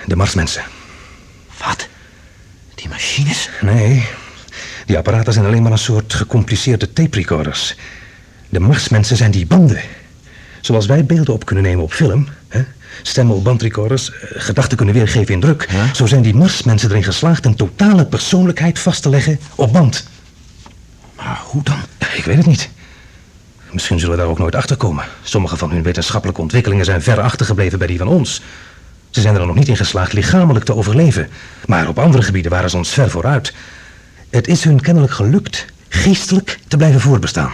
De 0.05 0.15
Marsmensen. 0.15 0.63
Wat? 1.65 1.87
Die 2.75 2.89
machines? 2.89 3.49
Nee, 3.61 4.09
die 4.85 4.97
apparaten 4.97 5.33
zijn 5.33 5.45
alleen 5.45 5.63
maar 5.63 5.71
een 5.71 5.77
soort 5.77 6.13
gecompliceerde 6.13 6.93
tape 6.93 7.17
recorders. 7.17 7.75
De 8.49 8.59
Marsmensen 8.59 9.17
zijn 9.17 9.31
die 9.31 9.45
banden. 9.45 9.81
Zoals 10.61 10.85
wij 10.85 11.05
beelden 11.05 11.33
op 11.33 11.45
kunnen 11.45 11.63
nemen 11.63 11.83
op 11.83 11.93
film. 11.93 12.27
Stemmen 13.01 13.35
op 13.35 13.43
bandrecorders, 13.43 14.11
eh, 14.11 14.17
gedachten 14.33 14.77
kunnen 14.77 14.95
weergeven 14.95 15.33
in 15.33 15.39
druk. 15.39 15.69
Zo 15.93 16.05
zijn 16.05 16.21
die 16.21 16.35
Marsmensen 16.35 16.89
erin 16.89 17.03
geslaagd 17.03 17.45
een 17.45 17.55
totale 17.55 18.05
persoonlijkheid 18.05 18.79
vast 18.79 19.01
te 19.01 19.09
leggen 19.09 19.39
op 19.55 19.73
band. 19.73 20.07
Maar 21.15 21.41
hoe 21.45 21.63
dan? 21.63 21.79
Ik 22.15 22.25
weet 22.25 22.37
het 22.37 22.45
niet. 22.45 22.69
Misschien 23.71 23.99
zullen 23.99 24.15
we 24.15 24.21
daar 24.21 24.31
ook 24.31 24.39
nooit 24.39 24.55
achter 24.55 24.75
komen. 24.75 25.05
Sommige 25.23 25.57
van 25.57 25.71
hun 25.71 25.83
wetenschappelijke 25.83 26.41
ontwikkelingen 26.41 26.85
zijn 26.85 27.01
ver 27.01 27.19
achtergebleven 27.19 27.77
bij 27.77 27.87
die 27.87 27.97
van 27.97 28.07
ons. 28.07 28.41
Ze 29.09 29.21
zijn 29.21 29.35
er 29.35 29.45
nog 29.45 29.55
niet 29.55 29.67
in 29.67 29.77
geslaagd 29.77 30.13
lichamelijk 30.13 30.65
te 30.65 30.75
overleven. 30.75 31.29
Maar 31.65 31.87
op 31.87 31.99
andere 31.99 32.23
gebieden 32.23 32.51
waren 32.51 32.69
ze 32.69 32.77
ons 32.77 32.89
ver 32.89 33.09
vooruit. 33.09 33.53
Het 34.29 34.47
is 34.47 34.63
hun 34.63 34.81
kennelijk 34.81 35.13
gelukt 35.13 35.65
geestelijk 35.89 36.59
te 36.67 36.77
blijven 36.77 37.01
voortbestaan. 37.01 37.51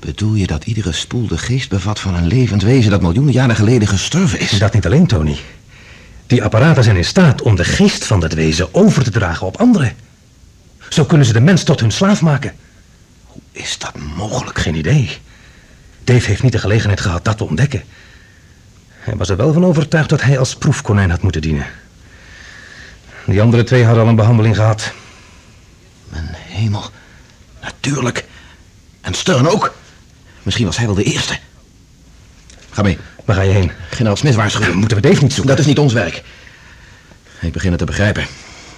Bedoel 0.00 0.34
je 0.34 0.46
dat 0.46 0.64
iedere 0.64 0.92
spoel 0.92 1.26
de 1.26 1.38
geest 1.38 1.68
bevat 1.68 2.00
van 2.00 2.14
een 2.14 2.26
levend 2.26 2.62
wezen 2.62 2.90
dat 2.90 3.00
miljoenen 3.00 3.32
jaren 3.32 3.56
geleden 3.56 3.88
gestorven 3.88 4.40
is? 4.40 4.58
Dat 4.58 4.72
niet 4.72 4.86
alleen, 4.86 5.06
Tony. 5.06 5.36
Die 6.26 6.42
apparaten 6.44 6.84
zijn 6.84 6.96
in 6.96 7.04
staat 7.04 7.42
om 7.42 7.56
de 7.56 7.64
geest 7.64 8.04
van 8.04 8.20
dat 8.20 8.32
wezen 8.32 8.74
over 8.74 9.04
te 9.04 9.10
dragen 9.10 9.46
op 9.46 9.56
anderen. 9.56 9.96
Zo 10.88 11.04
kunnen 11.04 11.26
ze 11.26 11.32
de 11.32 11.40
mens 11.40 11.62
tot 11.62 11.80
hun 11.80 11.90
slaaf 11.90 12.22
maken. 12.22 12.54
Is 13.52 13.78
dat 13.78 13.94
mogelijk? 14.16 14.58
Geen 14.58 14.74
idee. 14.74 15.18
Dave 16.04 16.26
heeft 16.26 16.42
niet 16.42 16.52
de 16.52 16.58
gelegenheid 16.58 17.00
gehad 17.00 17.24
dat 17.24 17.38
te 17.38 17.44
ontdekken. 17.44 17.82
Hij 18.88 19.16
was 19.16 19.28
er 19.28 19.36
wel 19.36 19.52
van 19.52 19.64
overtuigd 19.64 20.08
dat 20.08 20.22
hij 20.22 20.38
als 20.38 20.56
proefkonijn 20.56 21.10
had 21.10 21.22
moeten 21.22 21.40
dienen. 21.40 21.66
Die 23.26 23.42
andere 23.42 23.64
twee 23.64 23.84
hadden 23.84 24.02
al 24.02 24.08
een 24.08 24.16
behandeling 24.16 24.56
gehad. 24.56 24.92
Mijn 26.08 26.28
hemel. 26.32 26.84
Natuurlijk. 27.60 28.24
En 29.00 29.14
Stern 29.14 29.48
ook. 29.48 29.74
Misschien 30.48 30.68
was 30.68 30.76
hij 30.76 30.86
wel 30.86 30.94
de 30.94 31.02
eerste. 31.02 31.38
Ga 32.70 32.82
mee. 32.82 32.98
Waar 33.24 33.36
ga 33.36 33.42
je 33.42 33.52
heen? 33.52 33.70
Generaal 33.90 34.16
Smith 34.16 34.34
waarschuwen. 34.34 34.76
Moeten 34.76 34.96
we 34.96 35.08
Dave 35.08 35.22
niet 35.22 35.32
zoeken? 35.32 35.50
Dat 35.50 35.58
is 35.58 35.66
niet 35.66 35.78
ons 35.78 35.92
werk. 35.92 36.22
Ik 37.40 37.52
begin 37.52 37.70
het 37.70 37.78
te 37.78 37.84
begrijpen. 37.84 38.26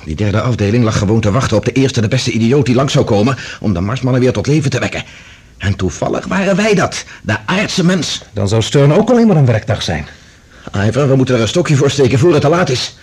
Die 0.04 0.14
derde 0.14 0.40
afdeling 0.40 0.84
lag 0.84 0.98
gewoon 0.98 1.20
te 1.20 1.30
wachten 1.30 1.56
op 1.56 1.64
de 1.64 1.72
eerste 1.72 2.00
de 2.00 2.08
beste 2.08 2.30
idioot 2.30 2.66
die 2.66 2.74
langs 2.74 2.92
zou 2.92 3.04
komen... 3.04 3.36
om 3.60 3.72
de 3.74 3.80
Marsmannen 3.80 4.20
weer 4.20 4.32
tot 4.32 4.46
leven 4.46 4.70
te 4.70 4.78
wekken. 4.78 5.04
En 5.58 5.76
toevallig 5.76 6.26
waren 6.26 6.56
wij 6.56 6.74
dat. 6.74 7.04
De 7.22 7.36
aardse 7.46 7.84
mens. 7.84 8.22
Dan 8.32 8.48
zou 8.48 8.62
Stern 8.62 8.92
ook 8.92 9.10
alleen 9.10 9.26
maar 9.26 9.36
een 9.36 9.46
werkdag 9.46 9.82
zijn. 9.82 10.06
Ivor, 10.86 11.08
we 11.08 11.16
moeten 11.16 11.34
er 11.34 11.40
een 11.40 11.48
stokje 11.48 11.76
voor 11.76 11.90
steken 11.90 12.18
voor 12.18 12.32
het 12.32 12.40
te 12.40 12.48
laat 12.48 12.68
is. 12.68 12.98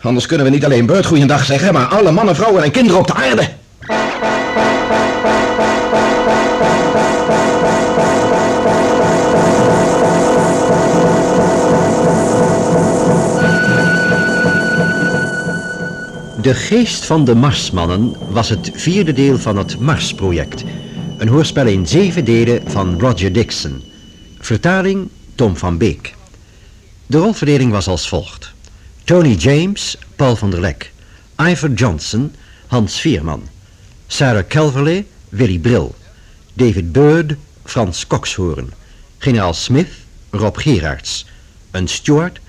Anders 0.00 0.26
kunnen 0.26 0.46
we 0.46 0.52
niet 0.52 0.64
alleen 0.64 1.04
goeiedag 1.04 1.44
zeggen... 1.44 1.72
maar 1.72 1.86
alle 1.86 2.10
mannen, 2.10 2.34
vrouwen 2.34 2.62
en 2.62 2.70
kinderen 2.70 3.00
op 3.00 3.06
de 3.06 3.14
aarde. 3.14 3.48
De 16.42 16.54
Geest 16.54 17.04
van 17.04 17.24
de 17.24 17.34
Marsmannen 17.34 18.16
was 18.30 18.48
het 18.48 18.70
vierde 18.74 19.12
deel 19.12 19.38
van 19.38 19.56
het 19.56 19.78
Mars-project. 19.78 20.64
Een 21.18 21.28
hoorspel 21.28 21.66
in 21.66 21.86
zeven 21.86 22.24
delen 22.24 22.70
van 22.70 23.00
Roger 23.00 23.32
Dixon. 23.32 23.82
Vertaling 24.38 25.08
Tom 25.34 25.56
van 25.56 25.78
Beek. 25.78 26.14
De 27.06 27.18
rolverdeling 27.18 27.70
was 27.70 27.86
als 27.86 28.08
volgt. 28.08 28.52
Tony 29.04 29.34
James, 29.34 29.98
Paul 30.16 30.36
van 30.36 30.50
der 30.50 30.60
Lek. 30.60 30.92
Ivor 31.36 31.72
Johnson, 31.72 32.34
Hans 32.66 33.00
Vierman. 33.00 33.48
Sarah 34.06 34.46
Calverley, 34.48 35.06
Willy 35.28 35.58
Bril. 35.58 35.94
David 36.52 36.92
Bird, 36.92 37.34
Frans 37.64 38.06
Kokshoorn. 38.06 38.72
Generaal 39.18 39.54
Smith, 39.54 39.90
Rob 40.30 40.58
Gerards. 40.58 41.26
Een 41.70 41.88
steward, 41.88 42.40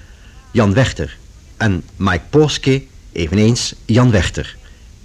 Jan 0.52 0.74
Wechter. 0.74 1.18
En 1.58 1.84
Mike 1.96 2.24
Porske, 2.30 2.84
eveneens 3.14 3.74
Jan 3.86 4.12
Wechter. 4.12 4.56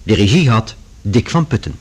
De 0.03 0.15
regie 0.15 0.51
had 0.51 0.75
Dick 1.03 1.31
van 1.31 1.47
Putten. 1.47 1.75